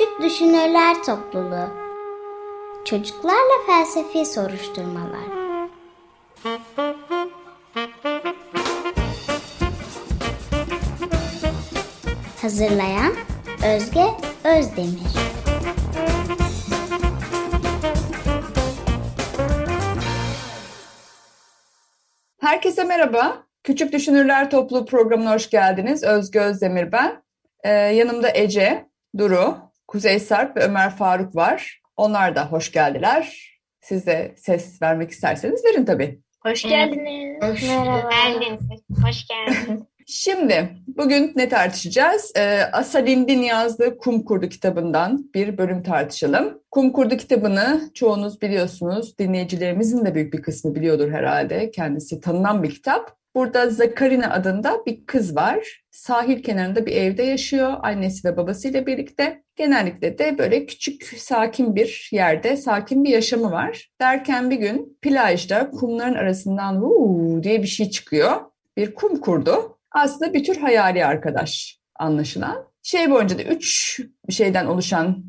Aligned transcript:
Küçük 0.00 0.22
Düşünürler 0.22 1.02
Topluluğu 1.02 1.68
Çocuklarla 2.84 3.66
Felsefi 3.66 4.26
Soruşturmalar 4.26 5.20
Hazırlayan 12.42 13.12
Özge 13.66 14.04
Özdemir 14.44 15.00
Herkese 22.40 22.84
merhaba. 22.84 23.46
Küçük 23.64 23.92
Düşünürler 23.92 24.50
Topluluğu 24.50 24.86
programına 24.86 25.34
hoş 25.34 25.50
geldiniz. 25.50 26.04
Özge 26.04 26.40
Özdemir 26.40 26.92
ben. 26.92 27.22
Ee, 27.64 27.70
yanımda 27.70 28.30
Ece, 28.34 28.86
Duru, 29.18 29.69
Kuzey 29.90 30.20
Sarp 30.20 30.56
ve 30.56 30.60
Ömer 30.60 30.90
Faruk 30.90 31.36
var. 31.36 31.80
Onlar 31.96 32.36
da 32.36 32.52
hoş 32.52 32.72
geldiler. 32.72 33.50
Siz 33.80 34.06
de 34.06 34.34
ses 34.36 34.82
vermek 34.82 35.10
isterseniz 35.10 35.64
verin 35.64 35.84
tabii. 35.84 36.20
Hoş 36.42 36.62
geldiniz. 36.62 37.42
Hoş 37.42 37.60
geldiniz. 37.60 38.60
Hoş 39.04 39.26
geldiniz. 39.28 39.82
Şimdi 40.06 40.68
bugün 40.86 41.32
ne 41.36 41.48
tartışacağız? 41.48 42.32
Ee, 42.36 42.62
Asalindin 42.72 43.42
yazdığı 43.42 43.98
Kum 43.98 44.24
Kurdu 44.24 44.48
kitabından 44.48 45.30
bir 45.34 45.58
bölüm 45.58 45.82
tartışalım. 45.82 46.62
Kum 46.70 46.92
Kurdu 46.92 47.16
kitabını 47.16 47.90
çoğunuz 47.94 48.42
biliyorsunuz. 48.42 49.18
Dinleyicilerimizin 49.18 50.04
de 50.04 50.14
büyük 50.14 50.32
bir 50.32 50.42
kısmı 50.42 50.74
biliyordur 50.74 51.10
herhalde. 51.10 51.70
Kendisi 51.70 52.20
tanınan 52.20 52.62
bir 52.62 52.70
kitap. 52.70 53.19
Burada 53.34 53.70
Zakarina 53.70 54.30
adında 54.32 54.86
bir 54.86 55.06
kız 55.06 55.36
var. 55.36 55.82
Sahil 55.90 56.42
kenarında 56.42 56.86
bir 56.86 56.92
evde 56.92 57.22
yaşıyor. 57.22 57.76
Annesi 57.82 58.28
ve 58.28 58.36
babasıyla 58.36 58.86
birlikte. 58.86 59.42
Genellikle 59.56 60.18
de 60.18 60.38
böyle 60.38 60.66
küçük, 60.66 61.04
sakin 61.04 61.74
bir 61.74 62.08
yerde, 62.12 62.56
sakin 62.56 63.04
bir 63.04 63.10
yaşamı 63.10 63.50
var. 63.50 63.90
Derken 64.00 64.50
bir 64.50 64.56
gün 64.56 64.98
plajda 65.02 65.70
kumların 65.70 66.14
arasından 66.14 66.82
Vuu 66.82 67.42
diye 67.42 67.62
bir 67.62 67.68
şey 67.68 67.90
çıkıyor. 67.90 68.40
Bir 68.76 68.94
kum 68.94 69.20
kurdu. 69.20 69.78
Aslında 69.92 70.34
bir 70.34 70.44
tür 70.44 70.56
hayali 70.56 71.04
arkadaş 71.06 71.78
anlaşılan. 71.98 72.70
Şey 72.82 73.10
boyunca 73.10 73.38
da 73.38 73.42
üç 73.42 74.00
şeyden 74.30 74.66
oluşan, 74.66 75.24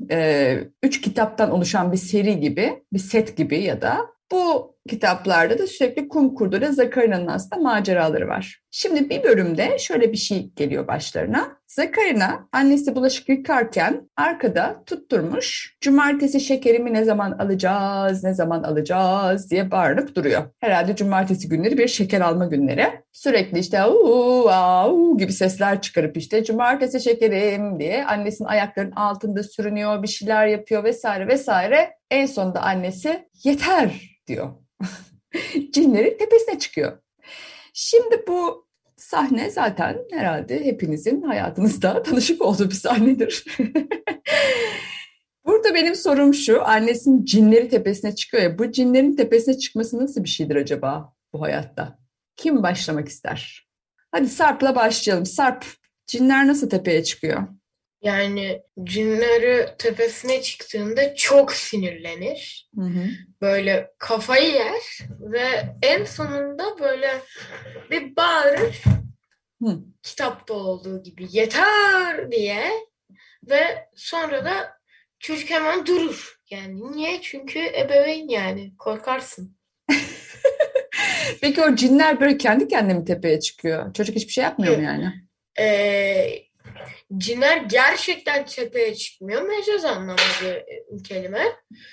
üç 0.83 1.01
kitaptan 1.01 1.51
oluşan 1.51 1.91
bir 1.91 1.97
seri 1.97 2.39
gibi, 2.39 2.83
bir 2.93 2.99
set 2.99 3.37
gibi 3.37 3.59
ya 3.59 3.81
da 3.81 3.97
bu 4.31 4.75
kitaplarda 4.89 5.59
da 5.59 5.67
sürekli 5.67 6.07
kum 6.07 6.35
kurdu 6.35 6.57
ile 6.57 6.71
Zakarina'nın 6.71 7.27
aslında 7.27 7.61
maceraları 7.61 8.27
var. 8.27 8.61
Şimdi 8.71 9.09
bir 9.09 9.23
bölümde 9.23 9.79
şöyle 9.79 10.11
bir 10.11 10.17
şey 10.17 10.51
geliyor 10.55 10.87
başlarına. 10.87 11.61
Zakarina 11.67 12.47
annesi 12.51 12.95
bulaşık 12.95 13.29
yıkarken 13.29 14.09
arkada 14.17 14.83
tutturmuş 14.85 15.77
cumartesi 15.81 16.39
şekerimi 16.39 16.93
ne 16.93 17.03
zaman 17.03 17.31
alacağız, 17.31 18.23
ne 18.23 18.33
zaman 18.33 18.63
alacağız 18.63 19.51
diye 19.51 19.71
bağırıp 19.71 20.15
duruyor. 20.15 20.43
Herhalde 20.59 20.95
cumartesi 20.95 21.49
günleri 21.49 21.77
bir 21.77 21.87
şeker 21.87 22.21
alma 22.21 22.45
günleri. 22.45 22.85
Sürekli 23.11 23.59
işte 23.59 23.85
uuu 23.85 24.49
au 24.49 25.17
gibi 25.17 25.33
sesler 25.33 25.81
çıkarıp 25.81 26.17
işte 26.17 26.43
cumartesi 26.43 27.01
şekerim 27.01 27.79
diye 27.79 28.05
annesinin 28.05 28.47
ayaklarının 28.47 28.95
altında 28.95 29.43
sürünüyor, 29.43 30.03
bir 30.03 30.07
şeyler 30.07 30.47
yapıyor 30.47 30.83
vesaire 30.83 31.27
vesaire. 31.27 31.89
En 32.11 32.25
sonunda 32.25 32.61
annesi 32.61 33.27
yeter 33.43 33.91
diyor. 34.27 34.49
Cinlerin 35.71 36.17
tepesine 36.17 36.59
çıkıyor. 36.59 36.97
Şimdi 37.73 38.23
bu 38.27 38.67
sahne 38.97 39.49
zaten 39.49 39.97
herhalde 40.11 40.65
hepinizin 40.65 41.21
hayatınızda 41.21 42.03
tanışık 42.03 42.41
olduğu 42.41 42.69
bir 42.69 42.75
sahnedir. 42.75 43.45
Burada 45.45 45.75
benim 45.75 45.95
sorum 45.95 46.33
şu, 46.33 46.65
annesinin 46.65 47.25
cinleri 47.25 47.69
tepesine 47.69 48.15
çıkıyor 48.15 48.43
ya, 48.43 48.59
bu 48.59 48.71
cinlerin 48.71 49.15
tepesine 49.15 49.57
çıkması 49.57 49.97
nasıl 49.97 50.23
bir 50.23 50.29
şeydir 50.29 50.55
acaba 50.55 51.13
bu 51.33 51.41
hayatta? 51.41 51.99
Kim 52.35 52.63
başlamak 52.63 53.07
ister? 53.07 53.67
Hadi 54.11 54.27
Sarp'la 54.27 54.75
başlayalım. 54.75 55.25
Sarp, 55.25 55.65
cinler 56.07 56.47
nasıl 56.47 56.69
tepeye 56.69 57.03
çıkıyor? 57.03 57.47
Yani 58.01 58.61
cinleri 58.83 59.67
tepesine 59.77 60.41
çıktığında 60.41 61.15
çok 61.15 61.53
sinirlenir. 61.53 62.69
Hı 62.75 62.81
hı. 62.81 63.07
Böyle 63.41 63.91
kafayı 63.97 64.53
yer 64.53 64.99
ve 65.19 65.75
en 65.81 66.03
sonunda 66.03 66.79
böyle 66.79 67.21
bir 67.91 68.15
bağırır. 68.15 68.81
Hı. 69.63 69.79
Kitapta 70.03 70.53
olduğu 70.53 71.03
gibi 71.03 71.27
yeter 71.29 72.31
diye 72.31 72.71
ve 73.49 73.87
sonra 73.95 74.45
da 74.45 74.77
çocuk 75.19 75.49
hemen 75.49 75.85
durur. 75.85 76.39
Yani 76.49 76.91
niye? 76.91 77.21
Çünkü 77.21 77.59
ebeveyn 77.59 78.27
yani 78.27 78.73
korkarsın. 78.77 79.57
Peki 81.41 81.61
o 81.61 81.75
cinler 81.75 82.19
böyle 82.19 82.37
kendi 82.37 82.67
kendine 82.67 82.93
mi 82.93 83.05
tepeye 83.05 83.39
çıkıyor? 83.39 83.93
Çocuk 83.93 84.15
hiçbir 84.15 84.33
şey 84.33 84.43
yapmıyor 84.43 84.77
mu 84.77 84.83
yani? 84.83 85.13
Ee, 85.59 86.50
cinler 87.17 87.57
gerçekten 87.57 88.45
tepeye 88.45 88.95
çıkmıyor. 88.95 89.41
Mecaz 89.41 89.85
anlamı 89.85 90.17
bir 90.41 91.03
kelime. 91.03 91.43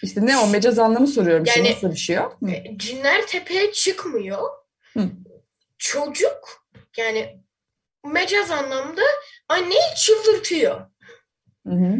İşte 0.02 0.26
ne 0.26 0.38
o 0.38 0.46
mecaz 0.46 0.78
anlamı 0.78 1.06
soruyorum. 1.06 1.44
Yani, 1.56 1.70
nasıl 1.70 1.90
bir 1.92 1.96
şey 1.96 2.18
o? 2.18 2.30
Hı. 2.42 2.50
E, 2.50 2.64
cinler 2.76 3.26
tepeye 3.26 3.72
çıkmıyor. 3.72 4.48
Hı. 4.94 5.10
Çocuk 5.78 6.66
yani 6.96 7.40
mecaz 8.06 8.50
anlamda 8.50 9.02
anneyi 9.48 9.94
çıldırtıyor. 9.96 10.80
Hı 11.66 11.74
hı. 11.74 11.96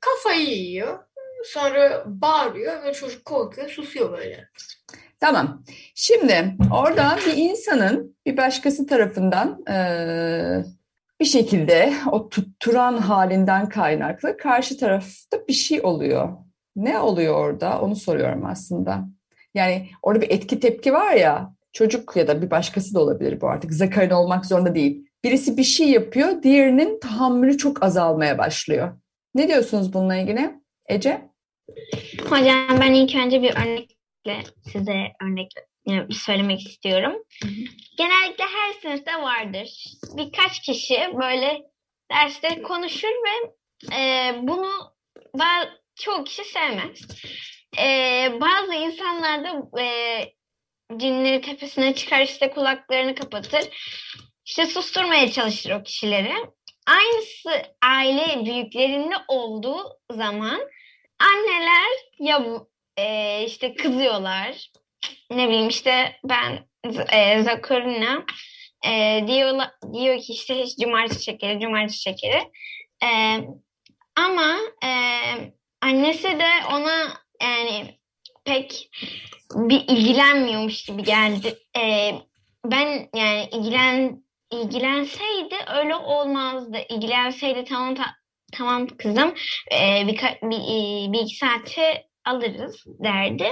Kafayı 0.00 0.48
yiyor. 0.48 0.98
Sonra 1.44 2.02
bağırıyor 2.06 2.84
ve 2.84 2.92
çocuk 2.92 3.24
korkuyor, 3.24 3.68
susuyor 3.70 4.12
böyle. 4.18 4.48
Tamam. 5.20 5.64
Şimdi 5.94 6.54
orada 6.74 7.18
bir 7.26 7.36
insanın 7.36 8.16
bir 8.26 8.36
başkası 8.36 8.86
tarafından 8.86 9.64
eee, 9.68 10.64
bir 11.22 11.26
şekilde 11.26 11.92
o 12.10 12.28
tutturan 12.28 12.96
halinden 12.96 13.68
kaynaklı 13.68 14.36
karşı 14.36 14.76
tarafta 14.76 15.48
bir 15.48 15.52
şey 15.52 15.80
oluyor. 15.82 16.28
Ne 16.76 16.98
oluyor 16.98 17.34
orada? 17.34 17.80
Onu 17.80 17.96
soruyorum 17.96 18.46
aslında. 18.46 19.04
Yani 19.54 19.88
orada 20.02 20.22
bir 20.22 20.30
etki 20.30 20.60
tepki 20.60 20.92
var 20.92 21.12
ya 21.12 21.54
çocuk 21.72 22.16
ya 22.16 22.28
da 22.28 22.42
bir 22.42 22.50
başkası 22.50 22.94
da 22.94 23.00
olabilir 23.00 23.40
bu 23.40 23.48
artık. 23.48 23.72
Zakarin 23.72 24.10
olmak 24.10 24.46
zorunda 24.46 24.74
değil. 24.74 25.06
Birisi 25.24 25.56
bir 25.56 25.64
şey 25.64 25.90
yapıyor, 25.90 26.42
diğerinin 26.42 27.00
tahammülü 27.00 27.58
çok 27.58 27.82
azalmaya 27.82 28.38
başlıyor. 28.38 28.98
Ne 29.34 29.48
diyorsunuz 29.48 29.92
bununla 29.92 30.16
ilgili? 30.16 30.50
Ece? 30.88 31.20
Hocam 32.28 32.80
ben 32.80 32.92
ilk 32.92 33.14
önce 33.26 33.42
bir 33.42 33.56
örnekle 33.56 34.50
size 34.72 34.96
örnek 35.24 35.50
söylemek 36.10 36.66
istiyorum. 36.66 37.12
Genellikle 37.98 38.44
her 38.44 38.72
sınıfta 38.82 39.22
vardır. 39.22 39.84
Birkaç 40.16 40.62
kişi 40.62 41.10
böyle 41.20 41.62
derste 42.10 42.62
konuşur 42.62 43.08
ve 43.08 43.54
e, 43.96 44.34
bunu 44.42 44.92
bazı, 45.34 45.68
çoğu 45.94 46.24
kişi 46.24 46.44
sevmez. 46.44 47.00
E, 47.78 47.86
bazı 48.40 48.74
insanlar 48.74 49.44
da 49.44 49.80
e, 49.82 49.86
cinleri 50.96 51.40
tepesine 51.40 51.94
çıkar 51.94 52.20
işte 52.20 52.50
kulaklarını 52.50 53.14
kapatır. 53.14 53.62
İşte 54.44 54.66
susturmaya 54.66 55.32
çalışır 55.32 55.70
o 55.70 55.82
kişileri. 55.82 56.34
Aynısı 56.86 57.72
aile 57.82 58.44
büyüklerinde 58.44 59.14
olduğu 59.28 60.00
zaman 60.10 60.60
anneler 61.18 61.88
ya 62.18 62.44
e, 62.96 63.44
işte 63.46 63.74
kızıyorlar. 63.74 64.70
Ne 65.30 65.48
bileyim 65.48 65.68
işte 65.68 66.16
ben 66.24 66.66
e, 67.12 67.42
Zakarina 67.42 68.24
e, 68.86 69.24
diyor, 69.26 69.60
diyor 69.92 70.18
ki 70.18 70.32
işte 70.32 70.62
hiç 70.62 70.78
cumartesi 70.78 71.24
şekeri, 71.24 71.60
cumartesi 71.60 72.00
şekeri. 72.00 72.42
E, 73.04 73.08
ama 74.16 74.56
e, 74.84 74.90
annesi 75.82 76.24
de 76.38 76.48
ona 76.72 77.22
yani 77.42 77.98
pek 78.44 78.90
bir 79.54 79.84
ilgilenmiyormuş 79.88 80.84
gibi 80.84 81.02
geldi. 81.02 81.58
E, 81.78 82.12
ben 82.64 83.08
yani 83.14 83.48
ilgilen 83.52 84.22
ilgilenseydi 84.52 85.54
öyle 85.76 85.94
olmazdı. 85.96 86.78
İlgilenseydi 86.88 87.64
tamam 87.64 87.94
ta- 87.94 88.14
tamam 88.52 88.86
kızım 88.86 89.34
e, 89.72 90.06
birka- 90.06 90.38
bir, 90.50 90.56
e, 90.56 91.12
bir 91.12 91.20
iki 91.20 91.36
saate 91.36 92.06
alırız 92.24 92.84
derdi. 92.86 93.48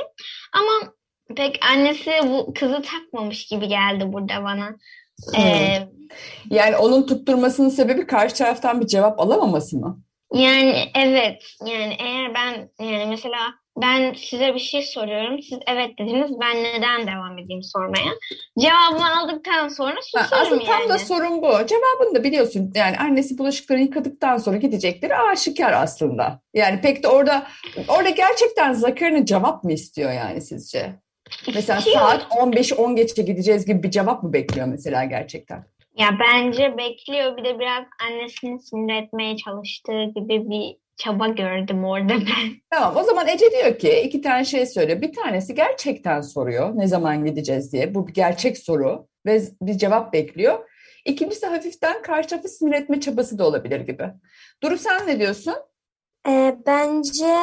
Ama 0.53 0.93
pek 1.37 1.59
annesi 1.73 2.11
bu 2.25 2.55
kızı 2.55 2.82
takmamış 2.82 3.47
gibi 3.47 3.69
geldi 3.69 4.12
burada 4.12 4.44
bana. 4.44 4.77
E, 5.38 5.43
Yani 6.50 6.77
onun 6.77 7.06
tutturmasının 7.06 7.69
sebebi 7.69 8.06
karşı 8.06 8.35
taraftan 8.35 8.81
bir 8.81 8.87
cevap 8.87 9.21
alamaması 9.21 9.77
mı? 9.77 10.00
yani 10.35 10.85
evet 10.94 11.43
yani 11.67 11.97
eğer 11.99 12.35
ben 12.35 12.69
yani 12.87 13.06
mesela 13.09 13.37
ben 13.82 14.12
size 14.15 14.55
bir 14.55 14.59
şey 14.61 14.82
soruyorum. 14.82 15.43
Siz 15.43 15.59
evet 15.67 15.99
dediniz. 15.99 16.31
Ben 16.41 16.65
neden 16.65 17.06
devam 17.06 17.38
edeyim 17.38 17.62
sormaya? 17.62 18.11
Cevabımı 18.59 19.19
aldıktan 19.19 19.69
sonra 19.69 19.94
Ha, 20.17 20.23
susarım 20.25 20.43
aslında 20.47 20.65
tam 20.65 20.81
yani. 20.81 20.88
da 20.88 20.99
sorun 20.99 21.43
bu. 21.43 21.49
Cevabını 21.67 22.15
da 22.15 22.25
biliyorsun. 22.25 22.73
Yani 22.75 22.97
annesi 22.99 23.38
bulaşıkları 23.38 23.81
yıkadıktan 23.81 24.37
sonra 24.37 24.56
gidecekleri 24.56 25.17
aşikar 25.17 25.73
aslında. 25.73 26.41
Yani 26.55 26.81
pek 26.81 27.03
de 27.03 27.09
orada 27.09 27.47
orada 27.88 28.11
gerçekten 28.11 28.73
Zakaria'nın 28.73 29.25
cevap 29.25 29.65
mı 29.65 29.73
istiyor 29.73 30.12
yani 30.12 30.41
sizce? 30.41 30.93
Mesela 31.55 31.81
saat 31.81 32.23
15-10 32.23 32.97
geçe 32.97 33.23
gideceğiz 33.23 33.67
gibi 33.67 33.82
bir 33.82 33.91
cevap 33.91 34.23
mı 34.23 34.32
bekliyor 34.32 34.67
mesela 34.67 35.05
gerçekten? 35.05 35.65
Ya 35.99 36.19
bence 36.21 36.79
bekliyor. 36.79 37.37
Bir 37.37 37.44
de 37.44 37.59
biraz 37.59 37.85
annesini 38.09 38.61
sinir 38.61 39.03
etmeye 39.03 39.37
çalıştığı 39.37 40.05
gibi 40.05 40.50
bir 40.50 40.77
çaba 40.97 41.29
gördüm 41.29 41.85
orada 41.85 42.12
ben. 42.12 42.50
Tamam 42.71 42.97
o 42.97 43.03
zaman 43.03 43.29
Ece 43.29 43.50
diyor 43.50 43.79
ki 43.79 44.00
iki 44.05 44.21
tane 44.21 44.44
şey 44.44 44.67
söylüyor. 44.67 45.03
Bir 45.03 45.12
tanesi 45.12 45.55
gerçekten 45.55 46.21
soruyor 46.21 46.73
ne 46.75 46.87
zaman 46.87 47.25
gideceğiz 47.25 47.73
diye. 47.73 47.94
Bu 47.94 48.09
bir 48.09 48.15
gerçek 48.15 48.59
soru 48.59 49.06
ve 49.26 49.43
bir 49.62 49.79
cevap 49.79 50.12
bekliyor. 50.12 50.71
İkincisi 51.05 51.47
hafiften 51.47 52.03
karşı 52.03 52.29
tarafı 52.29 52.49
sinir 52.49 52.73
etme 52.73 53.00
çabası 53.00 53.38
da 53.38 53.47
olabilir 53.47 53.81
gibi. 53.81 54.05
Duru 54.62 54.79
sen 54.79 55.06
ne 55.06 55.19
diyorsun? 55.19 55.55
Ee, 56.29 56.56
bence 56.67 57.35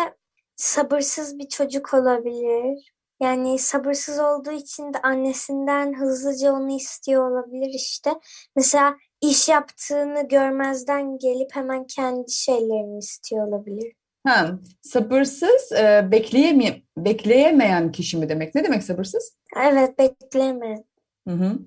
sabırsız 0.56 1.40
bir 1.40 1.48
çocuk 1.48 1.94
olabilir. 1.94 2.94
Yani 3.22 3.60
sabırsız 3.60 4.20
olduğu 4.20 4.52
için 4.52 4.94
de 4.94 5.02
annesinden 5.04 5.94
hızlıca 6.00 6.54
onu 6.54 6.76
istiyor 6.76 7.32
olabilir 7.32 7.74
işte. 7.74 8.14
Mesela 8.56 8.96
iş 9.22 9.50
yaptığını 9.50 10.28
görmezden 10.28 11.18
gelip 11.18 11.56
hemen 11.56 11.88
kendi 11.88 12.32
şeylerini 12.32 12.98
istiyor 12.98 13.48
olabilir. 13.48 13.94
Ha, 14.28 14.60
sabırsız, 14.82 15.72
e, 15.72 16.08
bekleyeme, 16.12 16.82
bekleyemeyen 16.98 17.92
kişi 17.92 18.18
mi 18.18 18.30
demek? 18.30 18.56
Ne 18.56 18.64
demek 18.64 18.84
sabırsız? 18.84 19.38
Evet, 19.62 20.00
bekleme. 20.00 20.84
Hı 21.28 21.34
hı. 21.34 21.60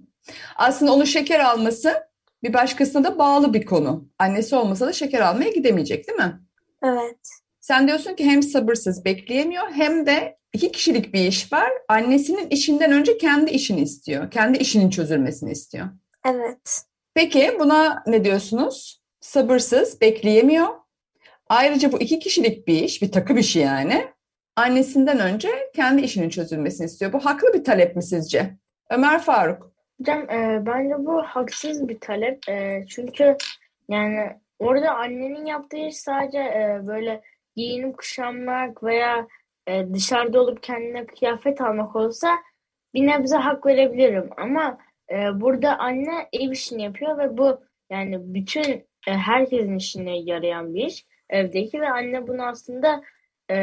Aslında 0.57 0.93
onun 0.93 1.05
şeker 1.05 1.41
alması 1.41 1.95
bir 2.43 2.53
başkasına 2.53 3.05
da 3.05 3.19
bağlı 3.19 3.55
bir 3.55 3.67
konu. 3.67 4.09
Annesi 4.19 4.57
olmasa 4.57 4.87
da 4.87 4.93
şeker 4.93 5.21
almaya 5.21 5.51
gidemeyecek, 5.51 6.09
değil 6.09 6.19
mi? 6.19 6.41
Evet. 6.83 7.19
Sen 7.61 7.89
diyorsun 7.89 8.15
ki 8.15 8.25
hem 8.25 8.43
sabırsız 8.43 9.05
bekleyemiyor 9.05 9.71
hem 9.71 10.07
de 10.07 10.40
iki 10.53 10.73
kişilik 10.73 11.15
bir 11.15 11.25
iş 11.25 11.53
var. 11.53 11.71
Annesinin 11.89 12.49
işinden 12.49 12.93
önce 12.93 13.19
kendi 13.19 13.51
işini 13.51 13.81
istiyor. 13.81 14.31
Kendi 14.31 14.59
işinin 14.59 14.91
çözülmesini 14.91 15.53
istiyor. 15.53 15.87
Evet. 16.27 16.83
Peki 17.15 17.57
buna 17.59 18.03
ne 18.07 18.25
diyorsunuz? 18.25 19.03
Sabırsız, 19.21 20.01
bekleyemiyor. 20.01 20.69
Ayrıca 21.49 21.93
bu 21.93 22.01
iki 22.01 22.19
kişilik 22.19 22.69
bir 22.69 22.83
iş, 22.83 23.03
bir 23.03 23.13
takım 23.13 23.39
işi 23.39 23.59
yani. 23.59 24.09
Annesinden 24.57 25.19
önce 25.19 25.49
kendi 25.75 26.03
işinin 26.03 26.29
çözülmesini 26.29 26.85
istiyor. 26.87 27.13
Bu 27.13 27.25
haklı 27.25 27.55
bir 27.55 27.65
talep 27.65 27.97
mi 27.97 28.03
sizce? 28.03 28.57
Ömer 28.91 29.23
Faruk. 29.23 29.73
Hocam 30.01 30.31
e, 30.31 30.67
bence 30.67 30.95
bu 30.99 31.23
haksız 31.23 31.89
bir 31.89 32.01
talep. 32.01 32.49
E, 32.49 32.85
çünkü 32.89 33.37
yani 33.89 34.37
orada 34.59 34.95
annenin 34.95 35.47
yaptığı 35.47 35.77
iş 35.77 35.97
sadece 35.97 36.39
e, 36.39 36.81
böyle 36.87 37.23
giyinip 37.57 37.99
kuşanmak 37.99 38.83
veya 38.85 39.27
e, 39.67 39.95
dışarıda 39.95 40.41
olup 40.41 40.63
kendine 40.63 41.07
kıyafet 41.07 41.61
almak 41.61 41.97
olsa 41.97 42.39
bir 42.95 43.07
nebze 43.07 43.37
hak 43.37 43.67
verebilirim. 43.67 44.31
Ama 44.37 44.79
e, 45.13 45.41
burada 45.41 45.79
anne 45.79 46.29
ev 46.33 46.51
işini 46.51 46.83
yapıyor 46.83 47.19
ve 47.19 47.39
bu 47.39 47.61
yani 47.91 48.35
bütün 48.35 48.87
e, 49.07 49.13
herkesin 49.13 49.77
işine 49.77 50.19
yarayan 50.19 50.75
bir 50.75 50.87
iş 50.87 51.07
evdeki 51.31 51.81
ve 51.81 51.91
anne 51.91 52.27
bunu 52.27 52.43
aslında 52.43 53.03
e, 53.49 53.57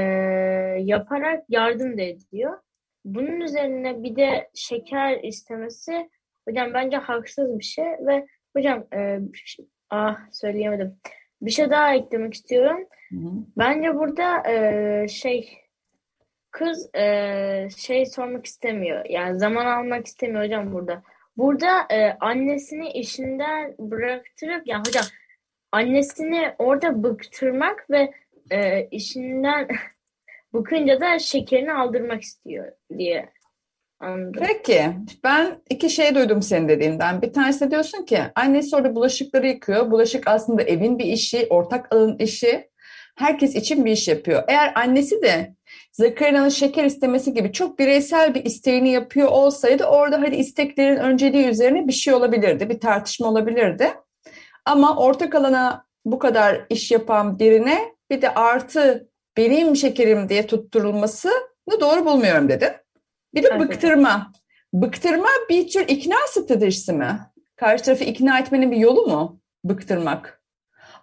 yaparak 0.80 1.44
yardım 1.50 1.98
da 1.98 2.02
ediyor. 2.02 2.58
Bunun 3.06 3.42
üzerine 3.42 4.04
bir 4.04 4.16
de 4.16 4.50
şeker 4.54 5.24
istemesi 5.24 6.10
Hocam 6.48 6.74
bence 6.74 6.98
haksız 6.98 7.60
bir 7.60 7.64
şey 7.64 7.86
ve 7.86 8.28
hocam 8.56 8.88
e, 8.94 9.20
ş- 9.34 9.64
ah 9.90 10.18
söyleyemedim. 10.32 10.96
Bir 11.42 11.52
şey 11.52 11.70
daha 11.70 11.96
eklemek 11.96 12.34
istiyorum. 12.34 12.88
Bence 13.58 13.96
burada 13.96 14.52
e, 14.52 15.08
şey 15.08 15.58
kız 16.58 16.96
e, 16.96 17.68
şey 17.78 18.06
sormak 18.06 18.46
istemiyor. 18.46 19.06
Yani 19.10 19.40
zaman 19.40 19.66
almak 19.66 20.08
istemiyor 20.08 20.44
hocam 20.44 20.74
burada. 20.74 21.04
Burada 21.38 21.88
e, 21.92 22.18
annesini 22.20 22.92
işinden 22.92 23.76
bıraktırıp 23.80 24.68
yani 24.68 24.84
hocam 24.88 25.04
annesini 25.72 26.54
orada 26.58 27.04
bıktırmak 27.04 27.90
ve 27.90 28.14
e, 28.52 28.88
işinden 28.92 29.68
bıkınca 30.54 31.02
da 31.02 31.20
şekerini 31.20 31.74
aldırmak 31.74 32.22
istiyor 32.22 32.72
diye 32.98 33.30
anladım. 34.00 34.44
Peki, 34.48 34.84
ben 35.24 35.62
iki 35.70 35.90
şey 35.90 36.16
duydum 36.16 36.42
senin 36.42 36.70
dediğinden. 36.70 37.22
Bir 37.22 37.34
tanesi 37.34 37.72
diyorsun 37.72 38.06
ki 38.06 38.20
annesi 38.36 38.76
orada 38.76 38.96
bulaşıkları 38.96 39.48
yıkıyor. 39.48 39.92
Bulaşık 39.92 40.28
aslında 40.28 40.64
evin 40.64 41.00
bir 41.00 41.06
işi, 41.06 41.48
ortak 41.50 41.96
alanın 41.96 42.18
işi. 42.20 42.70
Herkes 43.18 43.56
için 43.56 43.86
bir 43.86 43.92
iş 43.92 44.08
yapıyor. 44.08 44.44
Eğer 44.48 44.72
annesi 44.76 45.22
de 45.22 45.57
Zakariya'nın 45.92 46.50
şeker 46.50 46.86
istemesi 46.86 47.34
gibi 47.34 47.52
çok 47.52 47.80
bireysel 47.80 48.36
bir 48.36 48.46
isteğini 48.46 48.90
yapıyor 48.90 49.28
olsaydı 49.28 49.84
orada 49.84 50.22
hadi 50.22 50.36
isteklerin 50.36 50.98
önceliği 50.98 51.48
üzerine 51.48 51.88
bir 51.88 51.94
şey 51.94 52.14
olabilirdi, 52.14 52.70
bir 52.70 52.80
tartışma 52.80 53.28
olabilirdi. 53.28 53.94
Ama 54.66 54.98
ortak 54.98 55.36
alana 55.36 55.86
bu 56.06 56.20
kadar 56.20 56.66
iş 56.70 56.92
yapan 56.92 57.40
birine 57.40 57.96
bir 58.10 58.22
de 58.22 58.34
artı 58.34 59.10
benim 59.38 59.76
şekerim 59.76 60.30
diye 60.30 60.48
tutturulmasını 60.48 61.82
doğru 61.82 62.06
bulmuyorum 62.06 62.50
dedin. 62.50 62.72
Bir 63.34 63.44
de 63.44 63.60
bıktırma. 63.60 64.32
Bıktırma 64.74 65.30
bir 65.50 65.68
tür 65.68 65.88
ikna 65.88 66.16
stratejisi 66.28 66.94
mi? 66.94 67.20
Karşı 67.56 67.84
tarafı 67.84 68.04
ikna 68.04 68.40
etmenin 68.40 68.72
bir 68.72 68.78
yolu 68.78 69.08
mu? 69.08 69.40
Bıktırmak. 69.64 70.42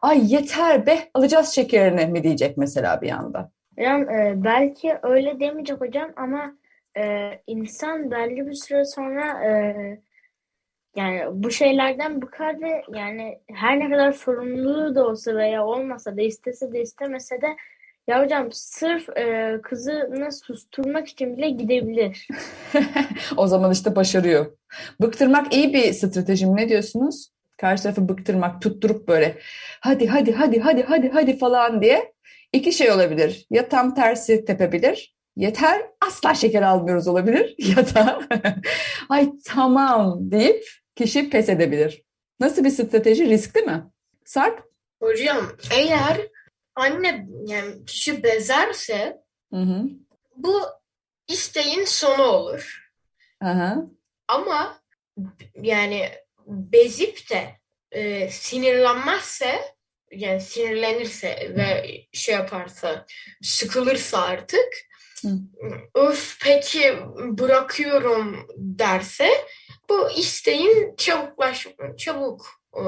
Ay 0.03 0.33
yeter 0.35 0.87
be 0.87 1.11
alacağız 1.15 1.49
şekerini 1.49 2.07
mi 2.07 2.23
diyecek 2.23 2.57
mesela 2.57 3.03
bir 3.03 3.11
anda. 3.11 3.51
Hocam 3.79 4.11
e, 4.11 4.45
belki 4.45 4.99
öyle 5.03 5.41
demeyecek 5.41 5.81
hocam 5.81 6.13
ama 6.17 6.57
e, 6.99 7.31
insan 7.47 8.11
belli 8.11 8.47
bir 8.47 8.55
süre 8.55 8.85
sonra 8.85 9.45
e, 9.45 9.51
yani 10.97 11.23
bu 11.33 11.51
şeylerden 11.51 12.23
bıkar 12.23 12.61
ve 12.61 12.83
yani 12.95 13.39
her 13.55 13.79
ne 13.79 13.91
kadar 13.91 14.13
sorumluluğu 14.13 14.95
da 14.95 15.07
olsa 15.07 15.37
veya 15.37 15.67
olmasa 15.67 16.17
da 16.17 16.23
istese 16.23 16.73
de 16.73 16.81
istemese 16.83 17.43
de 17.43 17.57
ya 18.07 18.23
hocam 18.23 18.49
sırf 18.53 19.09
e, 19.09 19.59
kızını 19.63 20.33
susturmak 20.33 21.09
için 21.09 21.37
bile 21.37 21.51
gidebilir. 21.51 22.29
o 23.37 23.47
zaman 23.47 23.73
işte 23.73 23.97
başarıyor. 23.97 24.47
Bıktırmak 25.01 25.55
iyi 25.55 25.75
bir 25.75 25.93
strateji 25.93 26.47
mi? 26.47 26.57
Ne 26.57 26.69
diyorsunuz? 26.69 27.31
Karşı 27.57 27.83
tarafı 27.83 28.09
bıktırmak, 28.09 28.63
tutturup 28.63 29.09
böyle 29.09 29.39
hadi 29.81 30.07
hadi 30.07 30.33
hadi 30.33 30.61
hadi 30.61 30.83
hadi 30.83 31.09
hadi 31.09 31.39
falan 31.39 31.83
diye 31.83 32.14
iki 32.55 32.73
şey 32.73 32.91
olabilir. 32.91 33.47
Ya 33.51 33.69
tam 33.69 33.95
tersi 33.95 34.45
tepebilir. 34.45 35.15
Yeter 35.37 35.83
asla 36.01 36.35
şeker 36.35 36.63
almıyoruz 36.63 37.09
olabilir. 37.09 37.55
Ya 37.77 37.95
da 37.95 38.21
ay 39.09 39.33
tamam 39.45 40.19
deyip 40.31 40.65
kişi 40.97 41.31
pes 41.31 41.49
edebilir. 41.49 42.03
Nasıl 42.41 42.65
bir 42.65 42.71
strateji? 42.71 43.27
Riskli 43.29 43.63
mi? 43.63 43.85
Sarp? 44.25 44.65
Hocam 45.03 45.53
eğer 45.77 46.21
anne 46.75 47.27
yani 47.47 47.85
kişi 47.85 48.23
bezerse 48.23 49.17
Hı 49.53 49.61
hı. 49.61 49.83
bu 50.37 50.61
isteğin 51.29 51.85
sonu 51.85 52.23
olur. 52.23 52.91
Aha. 53.41 53.77
Ama 54.29 54.79
yani 55.63 56.09
bezip 56.47 57.31
de 57.31 57.49
e, 57.93 58.31
sinirlenmezse 58.31 59.55
yani 60.17 60.41
sinirlenirse 60.41 61.53
ve 61.57 62.01
şey 62.13 62.35
yaparsa 62.35 63.07
sıkılırsa 63.43 64.23
artık 64.23 64.69
Hı. 65.23 65.29
öf 65.95 66.37
peki 66.43 66.97
bırakıyorum 67.19 68.47
derse 68.57 69.31
bu 69.89 70.11
isteğin 70.11 70.95
çabuklaş 70.97 71.67
çabuk 71.97 72.47
e, 72.77 72.85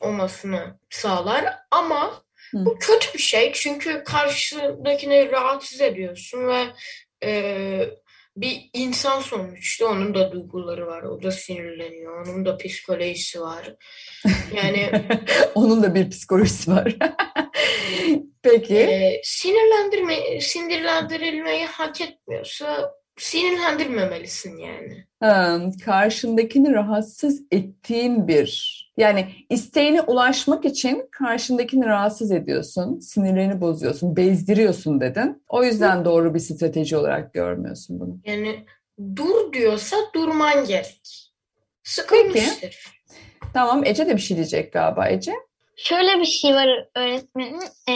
olmasını 0.00 0.78
sağlar 0.90 1.58
ama 1.70 2.22
Hı. 2.50 2.64
bu 2.64 2.78
kötü 2.78 3.14
bir 3.14 3.18
şey 3.18 3.52
çünkü 3.52 4.04
karşıdakini 4.04 5.32
rahatsız 5.32 5.80
ediyorsun 5.80 6.48
ve 6.48 6.66
e, 7.24 7.90
bir 8.36 8.70
insan 8.72 9.20
sonuçta 9.20 9.86
onun 9.86 10.14
da 10.14 10.32
duyguları 10.32 10.86
var. 10.86 11.02
O 11.02 11.22
da 11.22 11.30
sinirleniyor. 11.30 12.26
Onun 12.26 12.44
da 12.44 12.56
psikolojisi 12.56 13.40
var. 13.40 13.74
Yani 14.56 14.90
Onun 15.54 15.82
da 15.82 15.94
bir 15.94 16.10
psikolojisi 16.10 16.70
var. 16.70 16.96
Peki. 18.42 18.76
e, 18.76 19.20
sinirlendirme, 19.24 20.40
sinirlendirilmeyi 20.40 21.64
hak 21.66 22.00
etmiyorsa 22.00 22.94
sinirlendirmemelisin 23.18 24.58
yani. 24.58 25.06
Ha, 25.20 25.60
karşındakini 25.84 26.72
rahatsız 26.72 27.42
ettiğin 27.50 28.28
bir 28.28 28.83
yani 28.96 29.28
isteğine 29.50 30.00
ulaşmak 30.02 30.64
için 30.64 31.08
karşındakini 31.10 31.86
rahatsız 31.86 32.32
ediyorsun, 32.32 32.98
sinirlerini 32.98 33.60
bozuyorsun, 33.60 34.16
bezdiriyorsun 34.16 35.00
dedin. 35.00 35.42
O 35.48 35.64
yüzden 35.64 36.04
doğru 36.04 36.34
bir 36.34 36.38
strateji 36.38 36.96
olarak 36.96 37.34
görmüyorsun 37.34 38.00
bunu. 38.00 38.18
Yani 38.24 38.64
dur 39.16 39.52
diyorsa 39.52 39.96
durman 40.14 40.64
gerek. 40.64 41.30
Sıkılmıştır. 41.82 42.94
Tamam 43.54 43.84
Ece 43.84 44.06
de 44.06 44.16
bir 44.16 44.20
şey 44.20 44.36
diyecek 44.36 44.72
galiba 44.72 45.08
Ece. 45.08 45.32
Şöyle 45.76 46.20
bir 46.20 46.24
şey 46.24 46.54
var 46.54 46.88
öğretmenim. 46.94 47.60
Ee, 47.88 47.94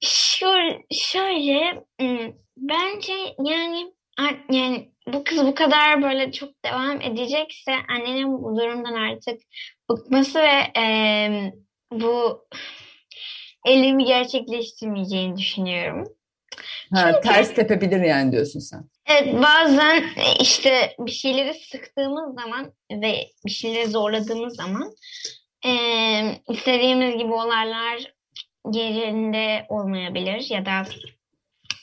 şöyle, 0.00 0.82
şöyle 0.90 1.84
ım, 2.02 2.34
bence 2.56 3.12
yani 3.44 3.92
yani 4.50 4.90
bu 5.06 5.24
kız 5.24 5.46
bu 5.46 5.54
kadar 5.54 6.02
böyle 6.02 6.32
çok 6.32 6.64
devam 6.64 7.00
edecekse 7.00 7.72
annenin 7.88 8.42
bu 8.42 8.56
durumdan 8.56 8.94
artık 8.94 9.40
bıkması 9.90 10.38
ve 10.38 10.80
em, 10.80 11.52
bu 11.92 12.46
elimi 13.66 14.04
gerçekleştirmeyeceğini 14.04 15.36
düşünüyorum. 15.36 16.08
Ha, 16.94 17.20
ters 17.20 17.54
tepebilir 17.54 18.00
yani 18.00 18.32
diyorsun 18.32 18.60
sen. 18.60 18.84
Evet 19.06 19.34
bazen 19.42 19.96
e, 19.96 20.36
işte 20.40 20.94
bir 20.98 21.10
şeyleri 21.10 21.54
sıktığımız 21.54 22.34
zaman 22.34 22.72
ve 22.92 23.30
bir 23.46 23.50
şeyleri 23.50 23.86
zorladığımız 23.86 24.56
zaman 24.56 24.92
eee, 25.64 26.40
istediğimiz 26.48 27.16
gibi 27.16 27.32
olaylar 27.32 28.12
yerinde 28.72 29.66
olmayabilir 29.68 30.46
ya 30.50 30.66
da 30.66 30.82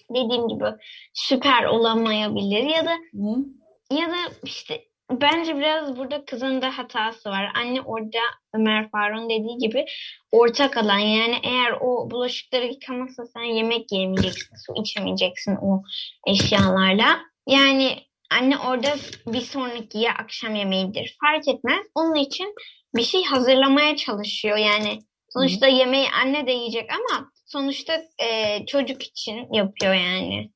dediğim 0.10 0.48
gibi 0.48 0.65
süper 1.13 1.63
olamayabilir 1.63 2.63
ya 2.63 2.86
da 2.86 2.91
Hı? 2.91 3.45
ya 3.91 4.10
da 4.10 4.17
işte 4.43 4.83
bence 5.22 5.58
biraz 5.58 5.98
burada 5.98 6.25
kızın 6.25 6.62
da 6.62 6.77
hatası 6.77 7.29
var. 7.29 7.51
Anne 7.55 7.82
orada 7.82 8.20
Ömer 8.53 8.89
Faruk'un 8.89 9.29
dediği 9.29 9.58
gibi 9.58 9.86
ortak 10.32 10.77
alan 10.77 11.00
yani 11.00 11.39
eğer 11.43 11.72
o 11.82 12.12
bulaşıkları 12.12 12.65
yıkamazsa 12.65 13.25
sen 13.25 13.43
yemek 13.43 13.91
yemeyeceksin, 13.91 14.55
su 14.65 14.82
içemeyeceksin 14.82 15.55
o 15.62 15.84
eşyalarla. 16.27 17.20
Yani 17.48 17.98
anne 18.32 18.58
orada 18.58 18.96
bir 19.27 19.41
sonraki 19.41 19.98
ya 19.98 20.12
akşam 20.12 20.55
yemeğidir 20.55 21.17
fark 21.22 21.48
etmez. 21.48 21.86
Onun 21.96 22.15
için 22.15 22.55
bir 22.96 23.03
şey 23.03 23.24
hazırlamaya 23.24 23.96
çalışıyor. 23.96 24.58
Yani 24.58 25.00
sonuçta 25.29 25.67
yemeği 25.67 26.08
anne 26.24 26.48
de 26.48 26.51
yiyecek 26.51 26.89
ama 26.91 27.32
sonuçta 27.46 28.01
e, 28.20 28.60
çocuk 28.65 29.03
için 29.03 29.53
yapıyor 29.53 29.93
yani. 29.93 30.51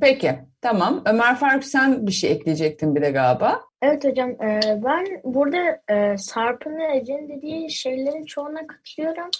Peki 0.00 0.38
tamam. 0.60 1.02
Ömer 1.06 1.36
Faruk 1.36 1.64
sen 1.64 2.06
bir 2.06 2.12
şey 2.12 2.32
ekleyecektin 2.32 2.94
bir 2.94 3.02
de 3.02 3.10
galiba. 3.10 3.62
Evet 3.82 4.04
hocam, 4.04 4.30
e, 4.30 4.60
ben 4.84 5.06
burada 5.24 5.80
e, 5.88 6.16
Sarp'ın 6.18 6.76
ve 6.76 6.96
Ece'nin 6.96 7.28
dediği 7.28 7.70
şeylerin 7.70 8.24
çoğuna 8.24 8.66
katılıyorum. 8.66 9.30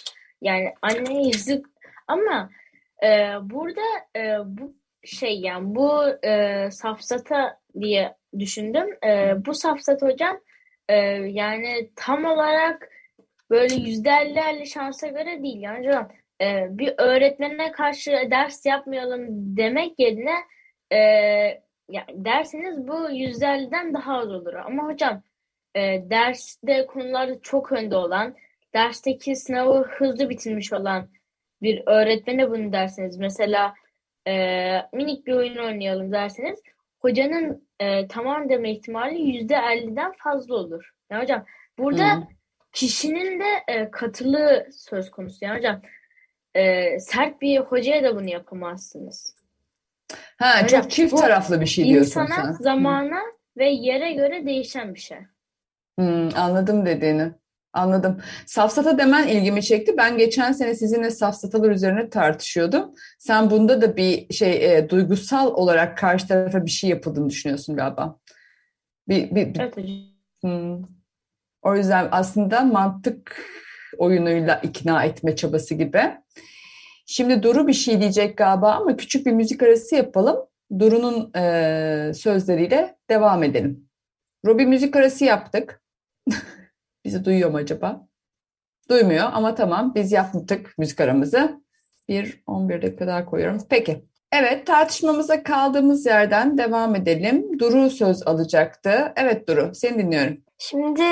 Yani 0.41 0.73
anneye 0.81 1.23
yazık 1.23 1.65
ama 2.07 2.49
e, 3.03 3.33
burada 3.41 3.81
bu 4.45 4.75
şey 5.03 5.39
yani 5.39 5.75
bu 5.75 6.03
e, 6.23 6.67
safsata 6.71 7.59
diye 7.79 8.15
düşündüm. 8.39 8.87
Bu 9.45 9.53
safsat 9.53 10.01
hocam 10.01 10.37
yani 11.25 11.89
tam 11.95 12.25
olarak 12.25 12.89
böyle 13.49 13.75
yüzde 13.75 14.65
şansa 14.65 15.07
göre 15.07 15.43
değil. 15.43 15.61
Yani 15.61 15.87
hocam 15.87 16.09
e, 16.41 16.67
bir 16.69 16.93
öğretmene 16.97 17.71
karşı 17.71 18.11
ders 18.11 18.65
yapmayalım 18.65 19.25
demek 19.57 19.99
yerine 19.99 20.35
e, 20.91 20.97
ya 21.89 22.05
derseniz 22.13 22.87
bu 22.87 23.09
yüzde 23.11 23.45
elliden 23.47 23.93
daha 23.93 24.17
az 24.17 24.31
olur. 24.31 24.53
Ama 24.53 24.83
hocam 24.83 25.21
e, 25.75 26.09
derste 26.09 26.85
konularda 26.85 27.41
çok 27.41 27.71
önde 27.71 27.95
olan, 27.95 28.35
dersteki 28.73 29.35
sınavı 29.35 29.83
hızlı 29.83 30.29
bitirmiş 30.29 30.73
olan 30.73 31.09
bir 31.61 31.83
öğretmene 31.85 32.49
bunu 32.49 32.73
derseniz 32.73 33.17
mesela 33.17 33.73
e, 34.27 34.33
minik 34.93 35.27
bir 35.27 35.33
oyun 35.33 35.57
oynayalım 35.57 36.11
derseniz 36.11 36.61
hocanın 36.99 37.67
e, 37.79 38.07
tamam 38.07 38.49
deme 38.49 38.71
ihtimali 38.71 39.21
yüzde 39.21 39.55
elliden 39.55 40.11
fazla 40.17 40.55
olur. 40.55 40.91
Yani 41.09 41.21
hocam 41.21 41.45
burada 41.77 42.15
Hı. 42.15 42.23
kişinin 42.73 43.39
de 43.39 43.63
e, 43.67 43.91
katılığı 43.91 44.67
söz 44.71 45.11
konusu. 45.11 45.45
Yani 45.45 45.57
hocam 45.57 45.81
e, 46.57 46.99
sert 46.99 47.41
bir 47.41 47.59
hocaya 47.59 48.03
da 48.03 48.15
bunu 48.15 48.29
yapamazsınız. 48.29 49.35
Ha 50.39 50.63
Hocam, 50.63 50.81
çok 50.81 50.91
çift 50.91 51.17
taraflı 51.17 51.61
bir 51.61 51.65
şey 51.65 51.85
diyorsun 51.85 52.21
İnsana, 52.21 52.45
sen. 52.45 52.51
zamana 52.63 53.19
ve 53.57 53.69
yere 53.69 54.13
göre 54.13 54.45
değişen 54.45 54.93
bir 54.95 54.99
şey. 54.99 55.17
Hmm, 55.99 56.29
anladım 56.35 56.85
dediğini. 56.85 57.31
Anladım. 57.73 58.21
Safsata 58.45 58.97
demen 58.97 59.27
ilgimi 59.27 59.63
çekti. 59.63 59.97
Ben 59.97 60.17
geçen 60.17 60.51
sene 60.51 60.75
sizinle 60.75 61.11
safsatalar 61.11 61.69
üzerine 61.71 62.09
tartışıyordum. 62.09 62.91
Sen 63.19 63.49
bunda 63.51 63.81
da 63.81 63.97
bir 63.97 64.33
şey 64.33 64.77
e, 64.77 64.89
duygusal 64.89 65.47
olarak 65.47 65.97
karşı 65.97 66.27
tarafa 66.27 66.65
bir 66.65 66.71
şey 66.71 66.89
yapıldığını 66.89 67.29
düşünüyorsun 67.29 67.75
galiba. 67.75 68.15
Bir, 69.07 69.35
bir, 69.35 69.53
bir- 69.53 69.59
Evet 69.59 69.77
hocam. 69.77 69.95
Hmm. 70.41 70.83
O 71.61 71.75
yüzden 71.75 72.07
aslında 72.11 72.61
mantık 72.61 73.45
oyunuyla 73.97 74.59
ikna 74.63 75.03
etme 75.03 75.35
çabası 75.35 75.75
gibi. 75.75 76.01
Şimdi 77.05 77.43
Duru 77.43 77.67
bir 77.67 77.73
şey 77.73 78.01
diyecek 78.01 78.37
galiba 78.37 78.71
ama 78.71 78.97
küçük 78.97 79.25
bir 79.25 79.31
müzik 79.31 79.63
arası 79.63 79.95
yapalım. 79.95 80.37
Duru'nun 80.79 81.33
e, 81.35 82.11
sözleriyle 82.13 82.97
devam 83.09 83.43
edelim. 83.43 83.89
Robi 84.45 84.65
müzik 84.65 84.95
arası 84.95 85.25
yaptık. 85.25 85.81
Bizi 87.05 87.25
duyuyor 87.25 87.49
mu 87.49 87.57
acaba? 87.57 88.07
Duymuyor 88.89 89.29
ama 89.33 89.55
tamam 89.55 89.95
biz 89.95 90.11
yaptık 90.11 90.73
müzik 90.77 91.01
aramızı. 91.01 91.61
Bir 92.09 92.43
11 92.47 92.81
dakika 92.81 93.07
daha 93.07 93.25
koyuyorum. 93.25 93.61
Peki. 93.69 94.05
Evet 94.31 94.67
tartışmamıza 94.67 95.43
kaldığımız 95.43 96.05
yerden 96.05 96.57
devam 96.57 96.95
edelim. 96.95 97.59
Duru 97.59 97.89
söz 97.89 98.27
alacaktı. 98.27 99.13
Evet 99.15 99.47
Duru 99.47 99.71
seni 99.75 99.99
dinliyorum. 99.99 100.37
Şimdi 100.57 101.03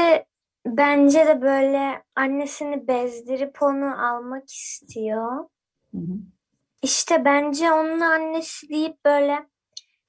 bence 0.65 1.25
de 1.27 1.41
böyle 1.41 2.03
annesini 2.15 2.87
bezdirip 2.87 3.63
onu 3.63 4.05
almak 4.07 4.49
istiyor. 4.51 5.45
Hı 5.91 5.97
hı. 5.97 6.17
İşte 6.81 7.25
bence 7.25 7.71
onun 7.71 7.99
annesi 7.99 8.69
deyip 8.69 9.05
böyle 9.05 9.35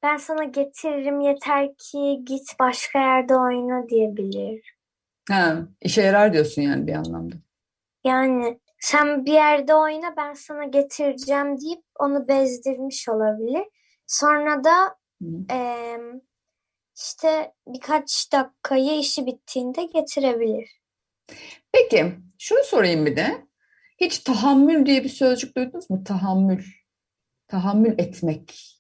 ben 0.03 0.17
sana 0.17 0.45
getiririm 0.45 1.21
yeter 1.21 1.69
ki 1.79 2.21
git 2.25 2.59
başka 2.61 2.99
yerde 2.99 3.37
oyna 3.37 3.89
diyebilir. 3.89 4.77
Ha, 5.29 5.57
işe 5.83 6.03
yarar 6.03 6.33
diyorsun 6.33 6.63
yani 6.63 6.87
bir 6.87 6.93
anlamda. 6.95 7.35
Yani 8.05 8.61
sen 8.81 9.27
bir 9.27 9.33
yerde 9.33 9.75
oyna 9.75 10.17
ben 10.17 10.33
sana 10.33 10.65
getireceğim 10.65 11.61
deyip 11.61 11.83
onu 11.99 12.29
bezdirmiş 12.29 13.09
olabilir. 13.09 13.65
Sonra 14.07 14.65
da 14.65 14.97
Hı. 15.23 15.55
em, 15.55 16.21
işte 16.97 17.53
birkaç 17.67 18.33
dakikayı 18.33 18.99
işi 18.99 19.27
bittiğinde 19.27 19.85
getirebilir. 19.85 20.81
Peki, 21.73 22.13
şunu 22.39 22.65
sorayım 22.65 23.07
bir 23.07 23.17
de. 23.17 23.47
Hiç 24.01 24.19
tahammül 24.19 24.87
diye 24.87 25.05
bir 25.05 25.09
sözcük 25.09 25.57
duydunuz 25.57 25.91
mu? 25.91 26.05
Tahammül. 26.05 26.65
Tahammül 27.49 27.99
etmek. 27.99 28.77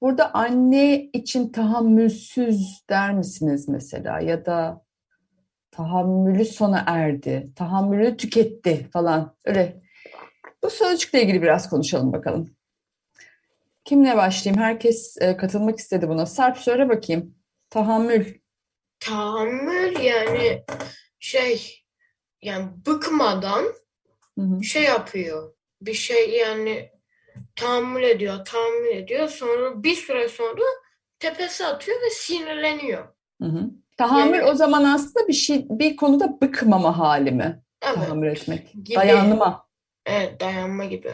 Burada 0.00 0.34
anne 0.34 1.02
için 1.12 1.52
tahammülsüz 1.52 2.84
der 2.90 3.14
misiniz 3.14 3.68
mesela? 3.68 4.20
Ya 4.20 4.46
da 4.46 4.84
tahammülü 5.70 6.44
sona 6.44 6.84
erdi, 6.86 7.52
tahammülü 7.56 8.16
tüketti 8.16 8.88
falan. 8.92 9.36
Öyle. 9.44 9.82
Bu 10.64 10.70
sözcükle 10.70 11.22
ilgili 11.22 11.42
biraz 11.42 11.70
konuşalım 11.70 12.12
bakalım. 12.12 12.50
Kimle 13.84 14.16
başlayayım? 14.16 14.62
Herkes 14.62 15.16
e, 15.20 15.36
katılmak 15.36 15.78
istedi 15.78 16.08
buna. 16.08 16.26
Sarp 16.26 16.58
söyle 16.58 16.88
bakayım. 16.88 17.37
Tahammül. 17.70 18.34
Tahammül 19.00 19.98
yani 20.00 20.64
şey 21.18 21.84
yani 22.42 22.68
bıkmadan 22.86 23.64
Hı 24.38 24.44
hı. 24.44 24.64
şey 24.64 24.82
yapıyor. 24.82 25.52
Bir 25.82 25.94
şey 25.94 26.30
yani 26.30 26.90
tahammül 27.56 28.02
ediyor, 28.02 28.44
tahammül 28.44 28.96
ediyor. 28.96 29.28
Sonra 29.28 29.82
bir 29.82 29.94
süre 29.94 30.28
sonra 30.28 30.62
tepesi 31.18 31.66
atıyor 31.66 32.00
ve 32.00 32.10
sinirleniyor. 32.10 33.08
Hı 33.42 33.48
hı. 33.48 33.70
Tahammül 33.96 34.38
Yani- 34.38 34.50
o 34.50 34.54
zaman 34.54 34.84
aslında 34.84 35.28
bir 35.28 35.32
şey 35.32 35.66
bir 35.68 35.96
konuda 35.96 36.40
bıkmama 36.42 36.98
hali 36.98 37.30
mi? 37.30 37.62
Evet. 37.82 37.94
Tahammül 37.94 38.28
etmek. 38.28 38.72
Gibi. 38.84 38.94
Dayanma. 38.96 39.68
Evet, 40.06 40.40
dayanma 40.40 40.84
gibi. 40.84 41.12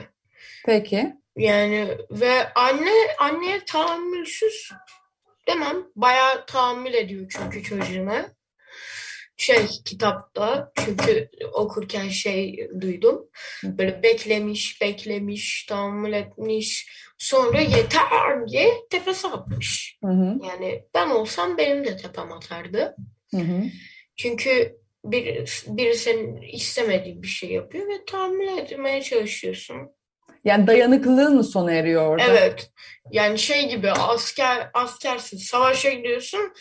Peki. 0.66 1.14
Yani 1.36 1.88
ve 2.10 2.52
anne 2.54 2.90
anneye 3.18 3.64
tahammülsüz 3.64 4.72
demem. 5.48 5.76
Bayağı 5.96 6.46
tahammül 6.46 6.94
ediyor 6.94 7.26
çünkü 7.36 7.62
çocuğuna. 7.62 8.34
Şey 9.36 9.66
kitapta 9.84 10.72
çünkü 10.84 11.30
okurken 11.52 12.08
şey 12.08 12.68
duydum. 12.80 13.28
Böyle 13.64 14.02
beklemiş, 14.02 14.80
beklemiş, 14.80 15.66
tahammül 15.66 16.12
etmiş. 16.12 16.88
sonra 17.18 17.60
yeter 17.60 18.48
diye 18.48 18.74
tepesi 18.90 19.28
atmış. 19.28 19.98
Hı 20.04 20.10
hı. 20.10 20.38
Yani 20.48 20.84
ben 20.94 21.10
olsam 21.10 21.58
benim 21.58 21.84
de 21.84 21.96
tepem 21.96 22.32
atardı. 22.32 22.96
Hı 23.30 23.40
hı. 23.40 23.62
Çünkü 24.16 24.76
bir, 25.04 25.62
biri 25.66 25.94
senin 25.94 26.42
istemediği 26.42 27.22
bir 27.22 27.28
şey 27.28 27.50
yapıyor 27.50 27.88
ve 27.88 28.04
tahammül 28.04 28.58
etmeye 28.58 29.02
çalışıyorsun. 29.02 29.76
Yani 30.44 30.66
dayanıklılığın 30.66 31.36
mı 31.36 31.44
sona 31.44 31.72
eriyor 31.72 32.06
orada? 32.06 32.24
Evet. 32.24 32.70
Yani 33.10 33.38
şey 33.38 33.68
gibi 33.68 33.90
asker 33.90 34.70
askersin, 34.74 35.36
savaşa 35.36 35.90
gidiyorsun, 35.90 36.52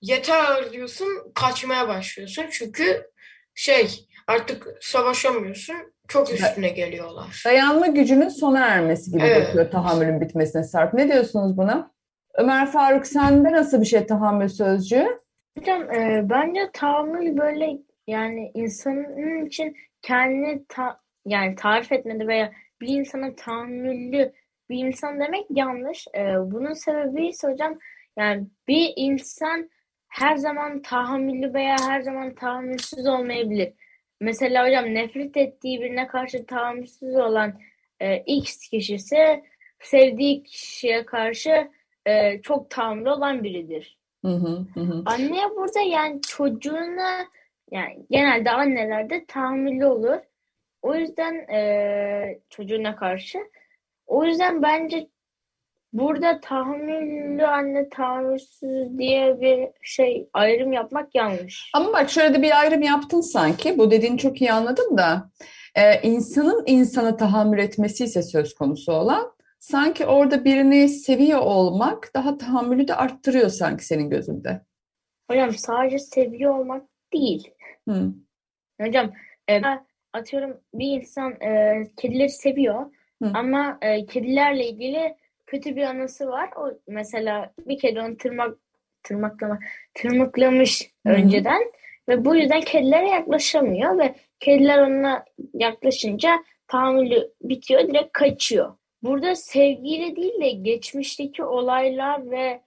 yeter 0.00 0.72
diyorsun, 0.72 1.08
kaçmaya 1.34 1.88
başlıyorsun. 1.88 2.44
Çünkü 2.50 3.10
şey 3.54 4.06
artık 4.26 4.66
savaşamıyorsun. 4.80 5.76
Çok 6.08 6.32
üstüne 6.32 6.68
geliyorlar. 6.68 7.42
Dayanma 7.46 7.86
gücünün 7.86 8.28
sona 8.28 8.66
ermesi 8.66 9.10
gibi 9.10 9.22
Evet. 9.22 9.48
bakıyor 9.48 9.70
tahammülün 9.70 10.20
bitmesine 10.20 10.64
Sarp. 10.64 10.94
Ne 10.94 11.08
diyorsunuz 11.08 11.56
buna? 11.56 11.90
Ömer 12.34 12.72
Faruk 12.72 13.06
sende 13.06 13.52
nasıl 13.52 13.80
bir 13.80 13.86
şey 13.86 14.06
tahammül 14.06 14.48
sözcüğü? 14.48 15.20
Hocam 15.58 15.92
e, 15.94 16.20
bence 16.30 16.70
tahammül 16.72 17.38
böyle 17.38 17.78
yani 18.06 18.50
insanın 18.54 19.46
için 19.46 19.76
kendini 20.02 20.64
ta, 20.68 21.00
yani 21.26 21.54
tarif 21.54 21.92
etmedi 21.92 22.28
veya 22.28 22.52
bir 22.80 22.88
insana 22.88 23.34
tahammüllü 23.34 24.32
bir 24.70 24.86
insan 24.86 25.20
demek 25.20 25.46
yanlış. 25.50 26.06
E, 26.14 26.20
bunun 26.38 26.72
sebebi 26.72 27.26
ise 27.26 27.48
hocam 27.48 27.78
yani 28.16 28.46
bir 28.68 28.92
insan 28.96 29.70
her 30.08 30.36
zaman 30.36 30.82
tahammüllü 30.82 31.54
veya 31.54 31.76
her 31.80 32.00
zaman 32.00 32.34
tahammülsüz 32.34 33.06
olmayabilir. 33.06 33.72
Mesela 34.20 34.66
hocam 34.66 34.84
nefret 34.84 35.36
ettiği 35.36 35.80
birine 35.80 36.06
karşı 36.06 36.46
tahammülsüz 36.46 37.16
olan 37.16 37.58
e, 38.00 38.16
X 38.16 38.68
kişisi 38.70 39.42
sevdiği 39.80 40.42
kişiye 40.42 41.06
karşı 41.06 41.70
e, 42.06 42.42
çok 42.42 42.70
tahammülü 42.70 43.10
olan 43.10 43.44
biridir. 43.44 43.98
Hı 44.24 44.32
hı, 44.32 44.66
hı 44.74 44.80
hı. 44.80 45.02
Anne 45.06 45.50
burada 45.56 45.80
yani 45.80 46.20
çocuğuna 46.22 47.26
yani 47.70 48.06
genelde 48.10 48.50
annelerde 48.50 49.24
tahammüllü 49.28 49.86
olur. 49.86 50.18
O 50.86 50.94
yüzden 50.94 51.46
eee, 51.50 52.40
çocuğuna 52.50 52.96
karşı. 52.96 53.38
O 54.06 54.24
yüzden 54.24 54.62
bence 54.62 55.08
burada 55.92 56.40
tahammüllü 56.40 57.46
anne 57.46 57.88
tahammülsüz 57.88 58.98
diye 58.98 59.40
bir 59.40 59.68
şey 59.82 60.28
ayrım 60.32 60.72
yapmak 60.72 61.14
yanlış. 61.14 61.70
Ama 61.74 61.92
bak 61.92 62.10
şöyle 62.10 62.34
de 62.34 62.42
bir 62.42 62.60
ayrım 62.60 62.82
yaptın 62.82 63.20
sanki. 63.20 63.78
Bu 63.78 63.90
dediğini 63.90 64.18
çok 64.18 64.40
iyi 64.40 64.52
anladım 64.52 64.98
da. 64.98 65.30
Ee, 65.74 66.00
insanın 66.02 66.62
insana 66.66 67.16
tahammül 67.16 67.58
etmesi 67.58 68.04
ise 68.04 68.22
söz 68.22 68.54
konusu 68.54 68.92
olan 68.92 69.32
sanki 69.58 70.06
orada 70.06 70.44
birini 70.44 70.88
seviyor 70.88 71.40
olmak 71.40 72.10
daha 72.14 72.38
tahammülü 72.38 72.88
de 72.88 72.94
arttırıyor 72.94 73.48
sanki 73.48 73.84
senin 73.86 74.10
gözünde. 74.10 74.60
Hocam 75.30 75.52
sadece 75.52 75.98
seviyor 75.98 76.58
olmak 76.58 76.82
değil. 77.12 77.50
Hı. 77.88 78.12
Hocam 78.80 79.12
e, 79.50 79.60
atıyorum 80.12 80.60
bir 80.74 81.00
insan 81.00 81.32
e, 81.40 81.82
kedileri 81.96 82.28
seviyor 82.28 82.86
Hı. 83.22 83.30
ama 83.34 83.78
e, 83.82 84.06
kedilerle 84.06 84.68
ilgili 84.68 85.16
kötü 85.46 85.76
bir 85.76 85.82
anısı 85.82 86.26
var. 86.26 86.50
O 86.56 86.72
mesela 86.88 87.52
bir 87.66 87.78
kedi 87.78 88.00
onu 88.00 88.16
tırmak 88.16 88.58
tırmaklama 89.02 89.58
tırmıklamış 89.94 90.90
Hı 91.06 91.12
önceden 91.12 91.62
ve 92.08 92.24
bu 92.24 92.36
yüzden 92.36 92.60
kedilere 92.60 93.08
yaklaşamıyor 93.08 93.98
ve 93.98 94.14
kediler 94.40 94.78
ona 94.78 95.24
yaklaşınca 95.54 96.44
tahammülü 96.68 97.32
bitiyor, 97.42 97.80
direkt 97.80 98.12
kaçıyor. 98.12 98.74
Burada 99.02 99.34
sevgiyle 99.34 100.16
değil 100.16 100.40
de 100.40 100.50
geçmişteki 100.50 101.44
olaylar 101.44 102.30
ve 102.30 102.62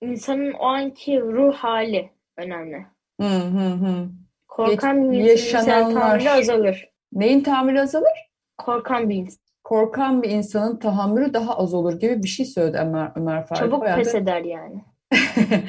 insanın 0.00 0.52
o 0.52 0.64
anki 0.66 1.20
ruh 1.20 1.54
hali 1.54 2.10
önemli. 2.36 2.86
Hı 3.20 3.26
hı 3.26 3.68
hı. 3.68 4.08
Korkan 4.50 5.12
bir 5.12 5.18
insan 5.18 5.34
mesela 5.34 5.78
yaşananlar. 5.78 6.00
tahammülü 6.00 6.30
azalır. 6.30 6.90
Neyin 7.12 7.40
tahammülü 7.40 7.80
azalır? 7.80 8.30
Korkan 8.58 9.08
bir 9.08 9.14
insan. 9.14 9.40
Korkan 9.64 10.22
bir 10.22 10.30
insanın 10.30 10.78
tahammülü 10.78 11.34
daha 11.34 11.56
az 11.56 11.74
olur 11.74 12.00
gibi 12.00 12.22
bir 12.22 12.28
şey 12.28 12.46
söyledi 12.46 12.78
Ömer, 12.78 13.12
Ömer 13.16 13.46
Faruk. 13.46 13.62
Çabuk 13.62 13.80
Bayağı 13.80 13.96
pes 13.96 14.14
eder 14.14 14.42
yani. 14.42 14.84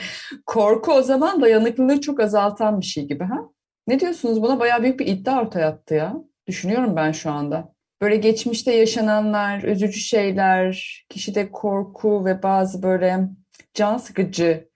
Korku 0.46 0.94
o 0.94 1.02
zaman 1.02 1.42
dayanıklılığı 1.42 2.02
çok 2.02 2.20
azaltan 2.20 2.82
bir 2.82 2.86
şey 2.86 3.08
gibi 3.08 3.24
ha? 3.24 3.38
Ne 3.88 4.00
diyorsunuz 4.00 4.42
buna? 4.42 4.60
Bayağı 4.60 4.84
büyük 4.84 5.00
bir 5.00 5.06
iddia 5.06 5.42
ortaya 5.42 5.67
attı 5.67 5.96
ya. 5.96 6.15
Düşünüyorum 6.48 6.96
ben 6.96 7.12
şu 7.12 7.32
anda. 7.32 7.74
Böyle 8.02 8.15
geçmişte 8.15 8.76
yaşananlar, 8.76 9.63
üzücü 9.63 10.00
şeyler, 10.00 11.06
kişide 11.10 11.52
korku 11.52 12.26
ve 12.26 12.44
bazı 12.44 12.84
böyle 12.84 13.20
can 13.74 13.98
sıkıcı 13.98 14.70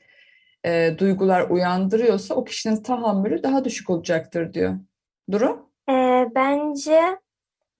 e, 0.66 0.96
duygular 0.98 1.50
uyandırıyorsa 1.50 2.36
o 2.36 2.44
kişinin 2.44 2.84
tahammülü 2.84 3.44
daha 3.44 3.66
düşük 3.66 3.90
olacaktır 3.90 4.54
diyor. 4.54 4.76
Duru? 5.32 5.70
Ee, 5.90 6.26
bence 6.36 7.20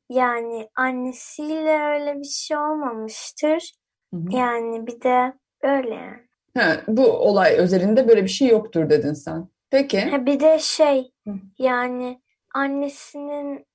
yani 0.10 0.70
annesiyle 0.76 1.80
öyle 1.80 2.20
bir 2.20 2.28
şey 2.28 2.58
olmamıştır. 2.58 3.74
Hı 4.14 4.18
hı. 4.18 4.36
Yani 4.36 4.88
bir 4.88 5.02
de 5.02 5.34
öyle 5.62 5.96
yani. 5.96 6.26
Ha, 6.58 6.82
bu 6.88 7.08
olay 7.08 7.56
özelinde 7.56 8.08
böyle 8.08 8.24
bir 8.24 8.30
şey 8.30 8.48
yoktur 8.48 8.90
dedin 8.90 9.14
sen. 9.14 9.48
Peki. 9.70 10.02
Ha, 10.02 10.26
bir 10.26 10.40
de 10.40 10.60
şey 10.60 11.12
Hı. 11.28 11.34
yani 11.60 12.22
annesinin 12.54 13.66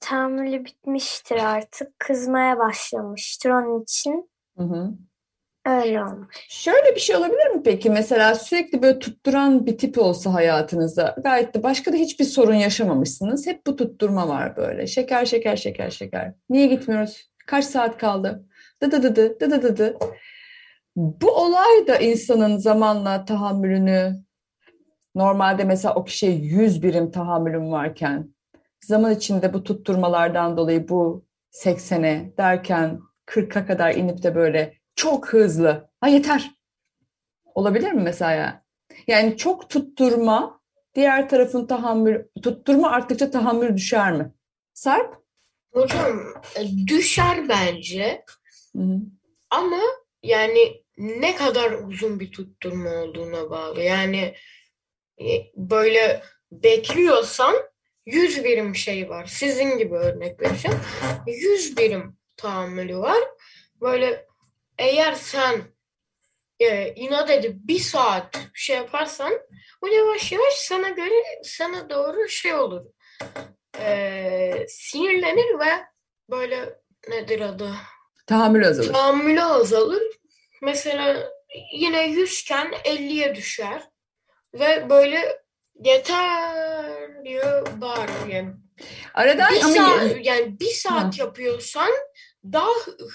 tahammülü 0.00 0.64
bitmiştir 0.64 1.36
artık. 1.36 1.98
Kızmaya 1.98 2.58
başlamıştır 2.58 3.50
onun 3.50 3.82
için. 3.82 4.30
Hı 4.58 4.64
hı. 4.64 4.90
Öyle 5.66 6.04
olmuş. 6.04 6.36
Şöyle 6.48 6.94
bir 6.94 7.00
şey 7.00 7.16
olabilir 7.16 7.46
mi 7.46 7.62
peki? 7.64 7.90
Mesela 7.90 8.34
sürekli 8.34 8.82
böyle 8.82 8.98
tutturan 8.98 9.66
bir 9.66 9.78
tip 9.78 9.98
olsa 9.98 10.34
hayatınızda 10.34 11.16
gayet 11.24 11.54
de 11.54 11.62
başka 11.62 11.92
da 11.92 11.96
hiçbir 11.96 12.24
sorun 12.24 12.54
yaşamamışsınız. 12.54 13.46
Hep 13.46 13.66
bu 13.66 13.76
tutturma 13.76 14.28
var 14.28 14.56
böyle. 14.56 14.86
Şeker 14.86 15.26
şeker 15.26 15.56
şeker 15.56 15.90
şeker. 15.90 16.32
Niye 16.50 16.66
gitmiyoruz? 16.66 17.30
Kaç 17.46 17.64
saat 17.64 17.98
kaldı? 17.98 18.44
Dı 18.82 18.92
dı 18.92 19.02
dı 19.02 19.16
dı 19.16 19.40
dı 19.40 19.50
dı 19.50 19.62
dı 19.62 19.76
dı. 19.76 19.98
Bu 20.96 21.30
olay 21.30 21.86
da 21.86 21.96
insanın 21.96 22.56
zamanla 22.56 23.24
tahammülünü 23.24 24.24
normalde 25.14 25.64
mesela 25.64 25.94
o 25.94 26.04
kişiye 26.04 26.32
100 26.32 26.82
birim 26.82 27.10
tahammülüm 27.10 27.72
varken 27.72 28.34
zaman 28.80 29.12
içinde 29.12 29.52
bu 29.52 29.64
tutturmalardan 29.64 30.56
dolayı 30.56 30.88
bu 30.88 31.24
80'e 31.52 32.36
derken 32.38 33.00
40'a 33.26 33.66
kadar 33.66 33.94
inip 33.94 34.22
de 34.22 34.34
böyle 34.34 34.74
çok 34.94 35.32
hızlı. 35.32 35.90
Ha 36.00 36.08
yeter. 36.08 36.50
Olabilir 37.44 37.92
mi 37.92 38.02
mesela? 38.02 38.64
Yani 39.06 39.36
çok 39.36 39.70
tutturma, 39.70 40.60
diğer 40.94 41.28
tarafın 41.28 41.66
tahammül, 41.66 42.24
tutturma 42.42 42.90
arttıkça 42.90 43.30
tahammül 43.30 43.76
düşer 43.76 44.12
mi? 44.12 44.32
Sarp? 44.74 45.24
Hocam 45.72 46.20
e, 46.56 46.86
düşer 46.86 47.48
bence 47.48 48.24
Hı 48.76 48.82
hı. 48.82 48.98
ama 49.50 49.80
yani 50.22 50.84
ne 50.98 51.36
kadar 51.36 51.72
uzun 51.72 52.20
bir 52.20 52.32
tutturma 52.32 52.90
olduğuna 52.90 53.50
bağlı. 53.50 53.82
Yani 53.82 54.34
e, 55.20 55.26
böyle 55.56 56.22
bekliyorsan 56.52 57.54
100 58.06 58.44
birim 58.44 58.76
şey 58.76 59.08
var. 59.08 59.26
Sizin 59.26 59.78
gibi 59.78 59.94
örnek 59.94 60.40
vereceğim. 60.42 60.78
100 61.26 61.76
birim 61.76 62.16
tahammülü 62.36 62.98
var. 62.98 63.18
Böyle 63.80 64.26
eğer 64.78 65.12
sen 65.14 65.62
e, 66.60 66.94
inat 66.94 67.30
edip 67.30 67.54
bir 67.54 67.78
saat 67.78 68.38
şey 68.54 68.76
yaparsan 68.76 69.32
o 69.82 69.86
yavaş 69.86 70.32
yavaş 70.32 70.54
sana 70.54 70.88
göre 70.88 71.40
sana 71.42 71.90
doğru 71.90 72.28
şey 72.28 72.54
olur. 72.54 72.82
E, 73.80 74.66
sinirlenir 74.68 75.58
ve 75.58 75.84
böyle 76.30 76.78
nedir 77.08 77.40
adı? 77.40 77.70
Tahammül 78.26 78.68
azalır. 78.68 78.92
Tahammülü 78.92 79.42
azalır. 79.42 80.02
Mesela 80.62 81.30
yine 81.72 82.06
100 82.06 82.40
iken 82.40 82.72
50'ye 82.84 83.34
düşer. 83.34 83.82
Ve 84.54 84.90
böyle 84.90 85.42
yeter 85.84 87.24
diye 87.24 87.44
bağırır 87.80 88.28
yani. 88.28 88.52
Aradan 89.14 89.54
Bir 89.54 89.62
ama 89.62 89.74
saat, 89.74 90.26
yani 90.26 90.60
bir 90.60 90.70
saat 90.70 91.18
yapıyorsan 91.18 91.90
daha 92.52 92.68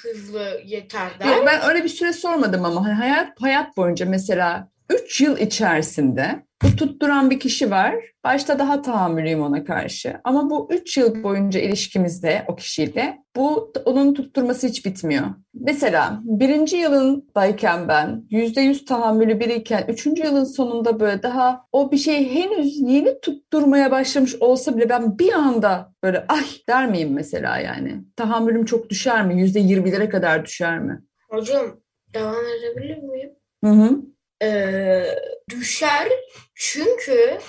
hızlı 0.04 0.62
yeter 0.66 1.10
der. 1.20 1.26
Yok, 1.26 1.44
ben 1.48 1.70
öyle 1.70 1.84
bir 1.84 1.90
süre 1.90 2.14
sormadım 2.14 2.66
ama 2.66 3.00
hayat 3.00 3.42
hayat 3.42 3.78
boyunca 3.78 4.06
mesela 4.06 4.70
3 4.90 5.22
yıl 5.22 5.38
içerisinde 5.38 6.46
bu 6.64 6.76
tutturan 6.76 7.30
bir 7.30 7.40
kişi 7.40 7.72
var. 7.72 7.96
Başta 8.24 8.60
daha 8.60 8.82
tahammülüyüm 8.82 9.42
ona 9.42 9.64
karşı. 9.64 10.22
Ama 10.24 10.50
bu 10.50 10.68
3 10.72 10.98
yıl 10.98 11.24
boyunca 11.24 11.60
ilişkimizde 11.60 12.46
o 12.48 12.56
kişiyle 12.56 13.18
bu 13.36 13.74
onun 13.86 14.14
tutturması 14.14 14.68
hiç 14.68 14.86
bitmiyor. 14.86 15.26
Mesela 15.54 16.20
birinci 16.24 16.78
yılındayken 16.78 17.88
ben 17.88 18.24
yüzde 18.30 18.62
yüz 18.62 18.86
tahammülü 18.86 19.40
biriyken 19.40 19.86
üçüncü 19.88 20.24
yılın 20.24 20.44
sonunda 20.44 21.00
böyle 21.00 21.24
daha 21.24 21.66
o 21.72 21.92
bir 21.92 21.98
şey 21.98 22.34
henüz 22.34 22.80
yeni 22.80 23.20
tutturmaya 23.22 23.92
başlamış 23.92 24.36
olsa 24.36 24.78
bile 24.78 24.90
ben 24.90 25.20
bir 25.20 25.34
anda 25.34 25.94
böyle 26.04 26.26
ay 26.28 26.46
der 26.70 26.90
miyim 26.90 27.14
mesela 27.14 27.60
yani? 27.60 28.04
Tahammülüm 28.16 28.66
çok 28.66 28.90
düşer 28.90 29.26
mi? 29.26 29.42
Yüzde 29.42 29.60
yirmilere 29.60 30.10
kadar 30.10 30.46
düşer 30.46 30.80
mi? 30.80 31.02
Hocam 31.30 31.80
devam 32.14 32.46
edebilir 32.46 33.04
miyim? 33.04 33.32
Hı 33.64 33.70
hı. 33.70 34.02
Ee, 34.44 35.16
düşer 35.50 36.12
çünkü 36.56 37.40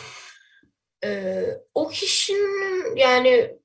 e, 1.05 1.43
o 1.75 1.89
kişinin 1.89 2.97
yani 2.97 3.59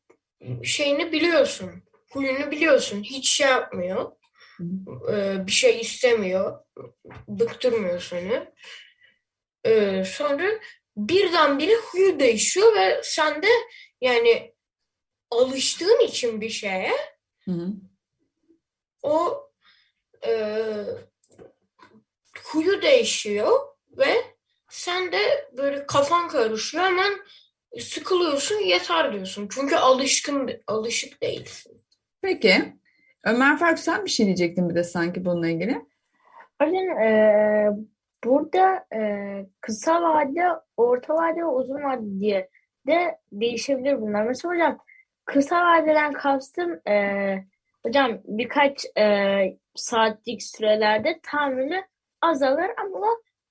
şeyini 0.64 1.12
biliyorsun, 1.12 1.72
huyunu 2.12 2.52
biliyorsun. 2.52 3.04
Hiç 3.04 3.30
şey 3.30 3.48
yapmıyor. 3.48 4.12
Ee, 5.12 5.48
bir 5.48 5.52
şey 5.52 5.82
istemiyor. 5.82 6.60
Bıktırmıyor 7.28 8.02
seni. 8.02 8.48
Ee, 9.66 10.04
sonra 10.06 10.50
birdenbire 10.98 11.76
huyu 11.76 12.20
değişiyor 12.20 12.76
ve 12.76 13.02
sen 13.04 13.44
de 13.44 13.48
yani 14.02 14.56
alıştığın 15.32 16.06
için 16.06 16.42
bir 16.42 16.50
şeye 16.50 16.92
Hı 17.46 17.52
hı. 17.52 17.68
o 19.04 19.50
e, 20.28 20.32
huyu 22.46 22.82
değişiyor 22.82 23.52
ve 23.98 24.14
sen 24.70 25.12
de 25.12 25.50
böyle 25.58 25.86
kafan 25.86 26.28
karışıyor 26.28 26.84
hemen 26.84 27.14
sıkılıyorsun 27.80 28.56
yeter 28.56 29.14
diyorsun. 29.14 29.48
Çünkü 29.52 29.76
alışkın 29.76 30.52
alışık 30.68 31.22
değilsin. 31.22 31.82
Peki. 32.22 32.74
Ömer 33.24 33.58
Faruk 33.58 33.80
sen 33.80 34.06
bir 34.06 34.10
şey 34.10 34.26
diyecektin 34.26 34.70
bir 34.70 34.76
de 34.76 34.84
sanki 34.84 35.26
bununla 35.26 35.48
ilgili. 35.48 35.86
Hocam 36.62 37.00
e, 37.00 37.70
burada 38.24 38.86
e, 38.96 39.02
kısa 39.62 40.02
vade, 40.02 40.46
orta 40.78 41.14
vade 41.14 41.40
ve 41.40 41.46
uzun 41.46 41.84
vade 41.84 42.20
diye 42.20 42.50
de 42.88 43.18
değişebilir 43.32 44.02
bunlar. 44.02 44.24
Mesela 44.24 44.54
hocam 44.54 44.78
kısa 45.26 45.56
vadeden 45.56 46.14
kastım 46.14 46.80
e, 46.88 47.36
hocam 47.84 48.22
birkaç 48.26 48.86
e, 48.98 49.58
saatlik 49.76 50.44
sürelerde 50.44 51.20
tahammülü 51.24 51.84
azalır 52.26 52.72
ama 52.78 53.08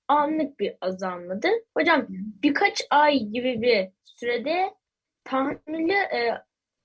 anlık 0.07 0.59
bir 0.59 0.75
azalmadır. 0.81 1.51
Hocam 1.77 2.05
birkaç 2.43 2.81
ay 2.89 3.19
gibi 3.19 3.61
bir 3.61 3.89
sürede 4.03 4.73
tahammülü 5.23 5.93
e, 5.93 6.31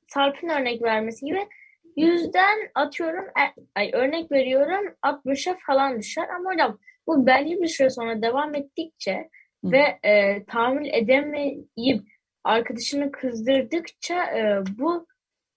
Sarp'ın 0.06 0.48
örnek 0.48 0.82
vermesi 0.82 1.26
gibi 1.26 1.48
yüzden 1.96 2.58
atıyorum 2.74 3.24
e, 3.24 3.44
ay 3.74 3.90
örnek 3.92 4.32
veriyorum 4.32 4.94
60'a 5.02 5.56
falan 5.66 5.98
düşer 5.98 6.28
ama 6.28 6.52
hocam 6.52 6.78
bu 7.06 7.26
belli 7.26 7.62
bir 7.62 7.66
süre 7.66 7.90
sonra 7.90 8.22
devam 8.22 8.54
ettikçe 8.54 9.28
Hı. 9.64 9.72
ve 9.72 9.98
e, 10.02 10.44
tahammül 10.44 10.86
edemeyip 10.86 12.02
arkadaşını 12.44 13.12
kızdırdıkça 13.12 14.24
e, 14.24 14.62
bu 14.78 15.06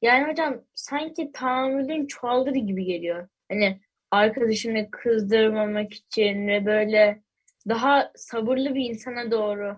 yani 0.01 0.31
hocam 0.31 0.61
sanki 0.73 1.31
tahammülün 1.31 2.07
çoğalır 2.07 2.55
gibi 2.55 2.85
geliyor. 2.85 3.27
Hani 3.51 3.79
arkadaşını 4.13 4.91
kızdırmamak 4.91 5.93
için 5.93 6.47
ve 6.47 6.65
böyle 6.65 7.21
daha 7.69 8.11
sabırlı 8.15 8.75
bir 8.75 8.89
insana 8.89 9.31
doğru 9.31 9.77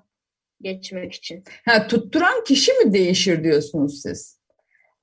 geçmek 0.62 1.14
için. 1.14 1.44
Ha, 1.66 1.88
tutturan 1.88 2.44
kişi 2.44 2.74
mi 2.74 2.94
değişir 2.94 3.44
diyorsunuz 3.44 4.02
siz? 4.02 4.40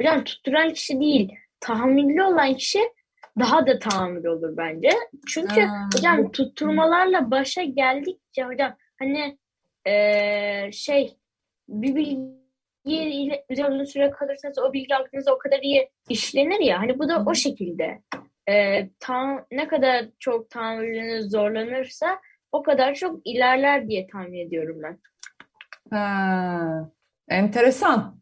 Hocam 0.01 0.25
tutturan 0.25 0.73
kişi 0.73 1.01
değil, 1.01 1.33
tahammüllü 1.61 2.23
olan 2.23 2.55
kişi 2.55 2.79
daha 3.39 3.67
da 3.67 3.79
tahammül 3.79 4.25
olur 4.25 4.57
bence. 4.57 4.91
Çünkü 5.29 5.61
Ha, 5.61 5.89
hocam 5.97 6.33
tutturmalarla 6.33 7.31
başa 7.31 7.63
geldikçe 7.63 8.43
hocam 8.45 8.77
hani 8.99 9.39
eee, 9.87 10.71
şey 10.73 11.17
bir 11.69 11.95
bilgi 11.95 12.33
ile 12.85 13.45
üzerinde 13.51 13.87
süre 13.87 14.11
kalırsanız 14.11 14.59
o 14.59 14.73
bilgi 14.73 14.95
aklınızda 14.95 15.35
o 15.35 15.39
kadar 15.39 15.59
iyi 15.63 15.91
işlenir 16.09 16.61
ya 16.61 16.81
hani 16.81 16.99
bu 16.99 17.09
da 17.09 17.25
o 17.27 17.35
şekilde. 17.35 18.03
Eee, 18.49 18.91
ta, 19.01 19.47
ne 19.51 19.69
kadar 19.69 20.05
çok 20.19 20.51
tahammülünüz 20.51 21.31
zorlanırsa 21.31 22.19
o 22.53 22.63
kadar 22.63 22.95
çok 22.95 23.21
ilerler 23.25 23.89
diye 23.89 24.07
tahmin 24.07 24.47
ediyorum 24.47 24.77
ben. 24.83 24.99
Ha, 25.97 26.91
enteresan. 27.29 28.21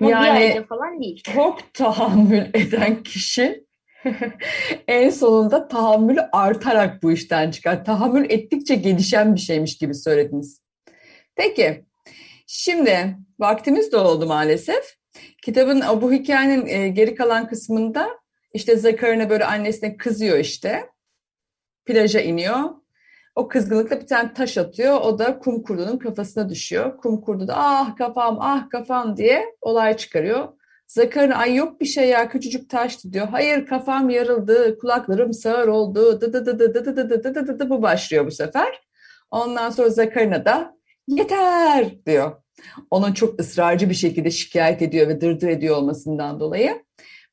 Ama 0.00 0.10
Yani 0.10 0.64
falan 0.68 1.00
değil. 1.00 1.22
çok 1.34 1.74
tahammül 1.74 2.44
eden 2.54 3.02
kişi 3.02 3.64
en 4.88 5.10
sonunda 5.10 5.68
tahammülü 5.68 6.20
artarak 6.32 7.02
bu 7.02 7.12
işten 7.12 7.50
çıkar. 7.50 7.84
Tahammül 7.84 8.30
ettikçe 8.30 8.74
gelişen 8.74 9.34
bir 9.34 9.40
şeymiş 9.40 9.78
gibi 9.78 9.94
söylediniz. 9.94 10.62
Peki, 11.36 11.84
şimdi 12.46 13.16
vaktimiz 13.38 13.92
de 13.92 13.96
oldu 13.96 14.26
maalesef. 14.26 14.84
Kitabın 15.42 15.82
bu 16.02 16.12
hikayenin 16.12 16.66
e, 16.66 16.88
geri 16.88 17.14
kalan 17.14 17.48
kısmında 17.48 18.08
işte 18.54 18.76
Zakarina 18.76 19.30
böyle 19.30 19.44
annesine 19.44 19.96
kızıyor 19.96 20.38
işte. 20.38 20.90
Plaja 21.84 22.20
iniyor. 22.20 22.70
O 23.34 23.48
kızgınlıkla 23.48 24.00
bir 24.00 24.06
tane 24.06 24.34
taş 24.34 24.58
atıyor. 24.58 25.00
O 25.00 25.18
da 25.18 25.38
kum 25.38 25.62
kurdunun 25.62 25.98
kafasına 25.98 26.48
düşüyor. 26.48 26.96
Kum 26.96 27.20
kurdu 27.20 27.48
da 27.48 27.54
ah 27.56 27.96
kafam 27.96 28.38
ah 28.40 28.70
kafam 28.70 29.16
diye 29.16 29.44
olay 29.60 29.96
çıkarıyor. 29.96 30.48
Zakarina 30.86 31.36
ay 31.36 31.54
yok 31.54 31.80
bir 31.80 31.86
şey 31.86 32.08
ya 32.08 32.28
küçücük 32.28 32.70
taştı 32.70 33.12
diyor. 33.12 33.28
Hayır 33.28 33.66
kafam 33.66 34.10
yarıldı, 34.10 34.78
kulaklarım 34.78 35.32
sağır 35.32 35.68
oldu. 35.68 36.20
Dı 36.20 36.32
dı 36.32 36.46
dı 36.46 36.58
dı 36.58 36.74
dı 36.74 36.84
dı 36.96 36.96
dı 37.34 37.46
dı 37.46 37.58
dı 37.58 37.70
bu 37.70 37.82
başlıyor 37.82 38.26
bu 38.26 38.30
sefer. 38.30 38.80
Ondan 39.30 39.70
sonra 39.70 39.90
Zakarina 39.90 40.44
da 40.44 40.76
yeter 41.08 42.06
diyor. 42.06 42.32
Onun 42.90 43.12
çok 43.12 43.40
ısrarcı 43.40 43.90
bir 43.90 43.94
şekilde 43.94 44.30
şikayet 44.30 44.82
ediyor 44.82 45.08
ve 45.08 45.20
dırdır 45.20 45.48
ediyor 45.48 45.76
olmasından 45.76 46.40
dolayı. 46.40 46.84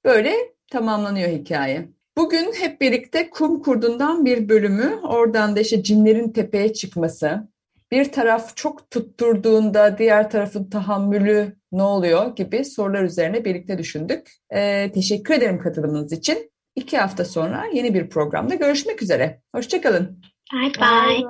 Böyle 0.05 0.36
tamamlanıyor 0.71 1.29
hikaye. 1.29 1.89
Bugün 2.17 2.53
hep 2.53 2.81
birlikte 2.81 3.29
kum 3.29 3.62
kurdundan 3.62 4.25
bir 4.25 4.49
bölümü, 4.49 4.99
oradan 5.03 5.55
da 5.55 5.60
işte 5.60 5.84
cinlerin 5.84 6.29
tepeye 6.29 6.73
çıkması, 6.73 7.47
bir 7.91 8.12
taraf 8.12 8.57
çok 8.57 8.91
tutturduğunda 8.91 9.97
diğer 9.97 10.29
tarafın 10.29 10.69
tahammülü 10.69 11.55
ne 11.71 11.84
oluyor 11.84 12.36
gibi 12.36 12.65
sorular 12.65 13.03
üzerine 13.03 13.45
birlikte 13.45 13.77
düşündük. 13.77 14.31
Ee, 14.49 14.91
teşekkür 14.93 15.34
ederim 15.34 15.60
katılımınız 15.60 16.13
için. 16.13 16.51
İki 16.75 16.97
hafta 16.97 17.25
sonra 17.25 17.65
yeni 17.73 17.93
bir 17.93 18.10
programda 18.10 18.55
görüşmek 18.55 19.01
üzere. 19.01 19.41
Hoşçakalın. 19.55 20.21
Bye 20.53 20.71
bye. 20.79 21.25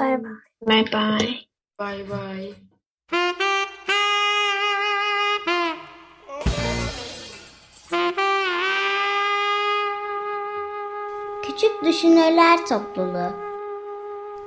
Bay 0.00 0.22
bay. 0.22 0.32
Bye 0.68 0.84
bye. 0.92 1.28
Bay 1.78 2.10
bay. 2.10 2.73
Küçük 11.54 11.84
Düşünürler 11.84 12.66
Topluluğu. 12.66 13.32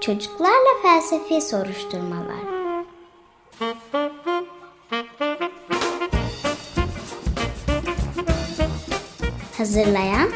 Çocuklarla 0.02 0.82
Felsefi 0.82 1.42
Soruşturmalar. 1.42 2.38
Hazırlayan 9.58 10.30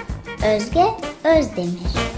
Özge 0.45 0.85
Özdemir 1.23 2.10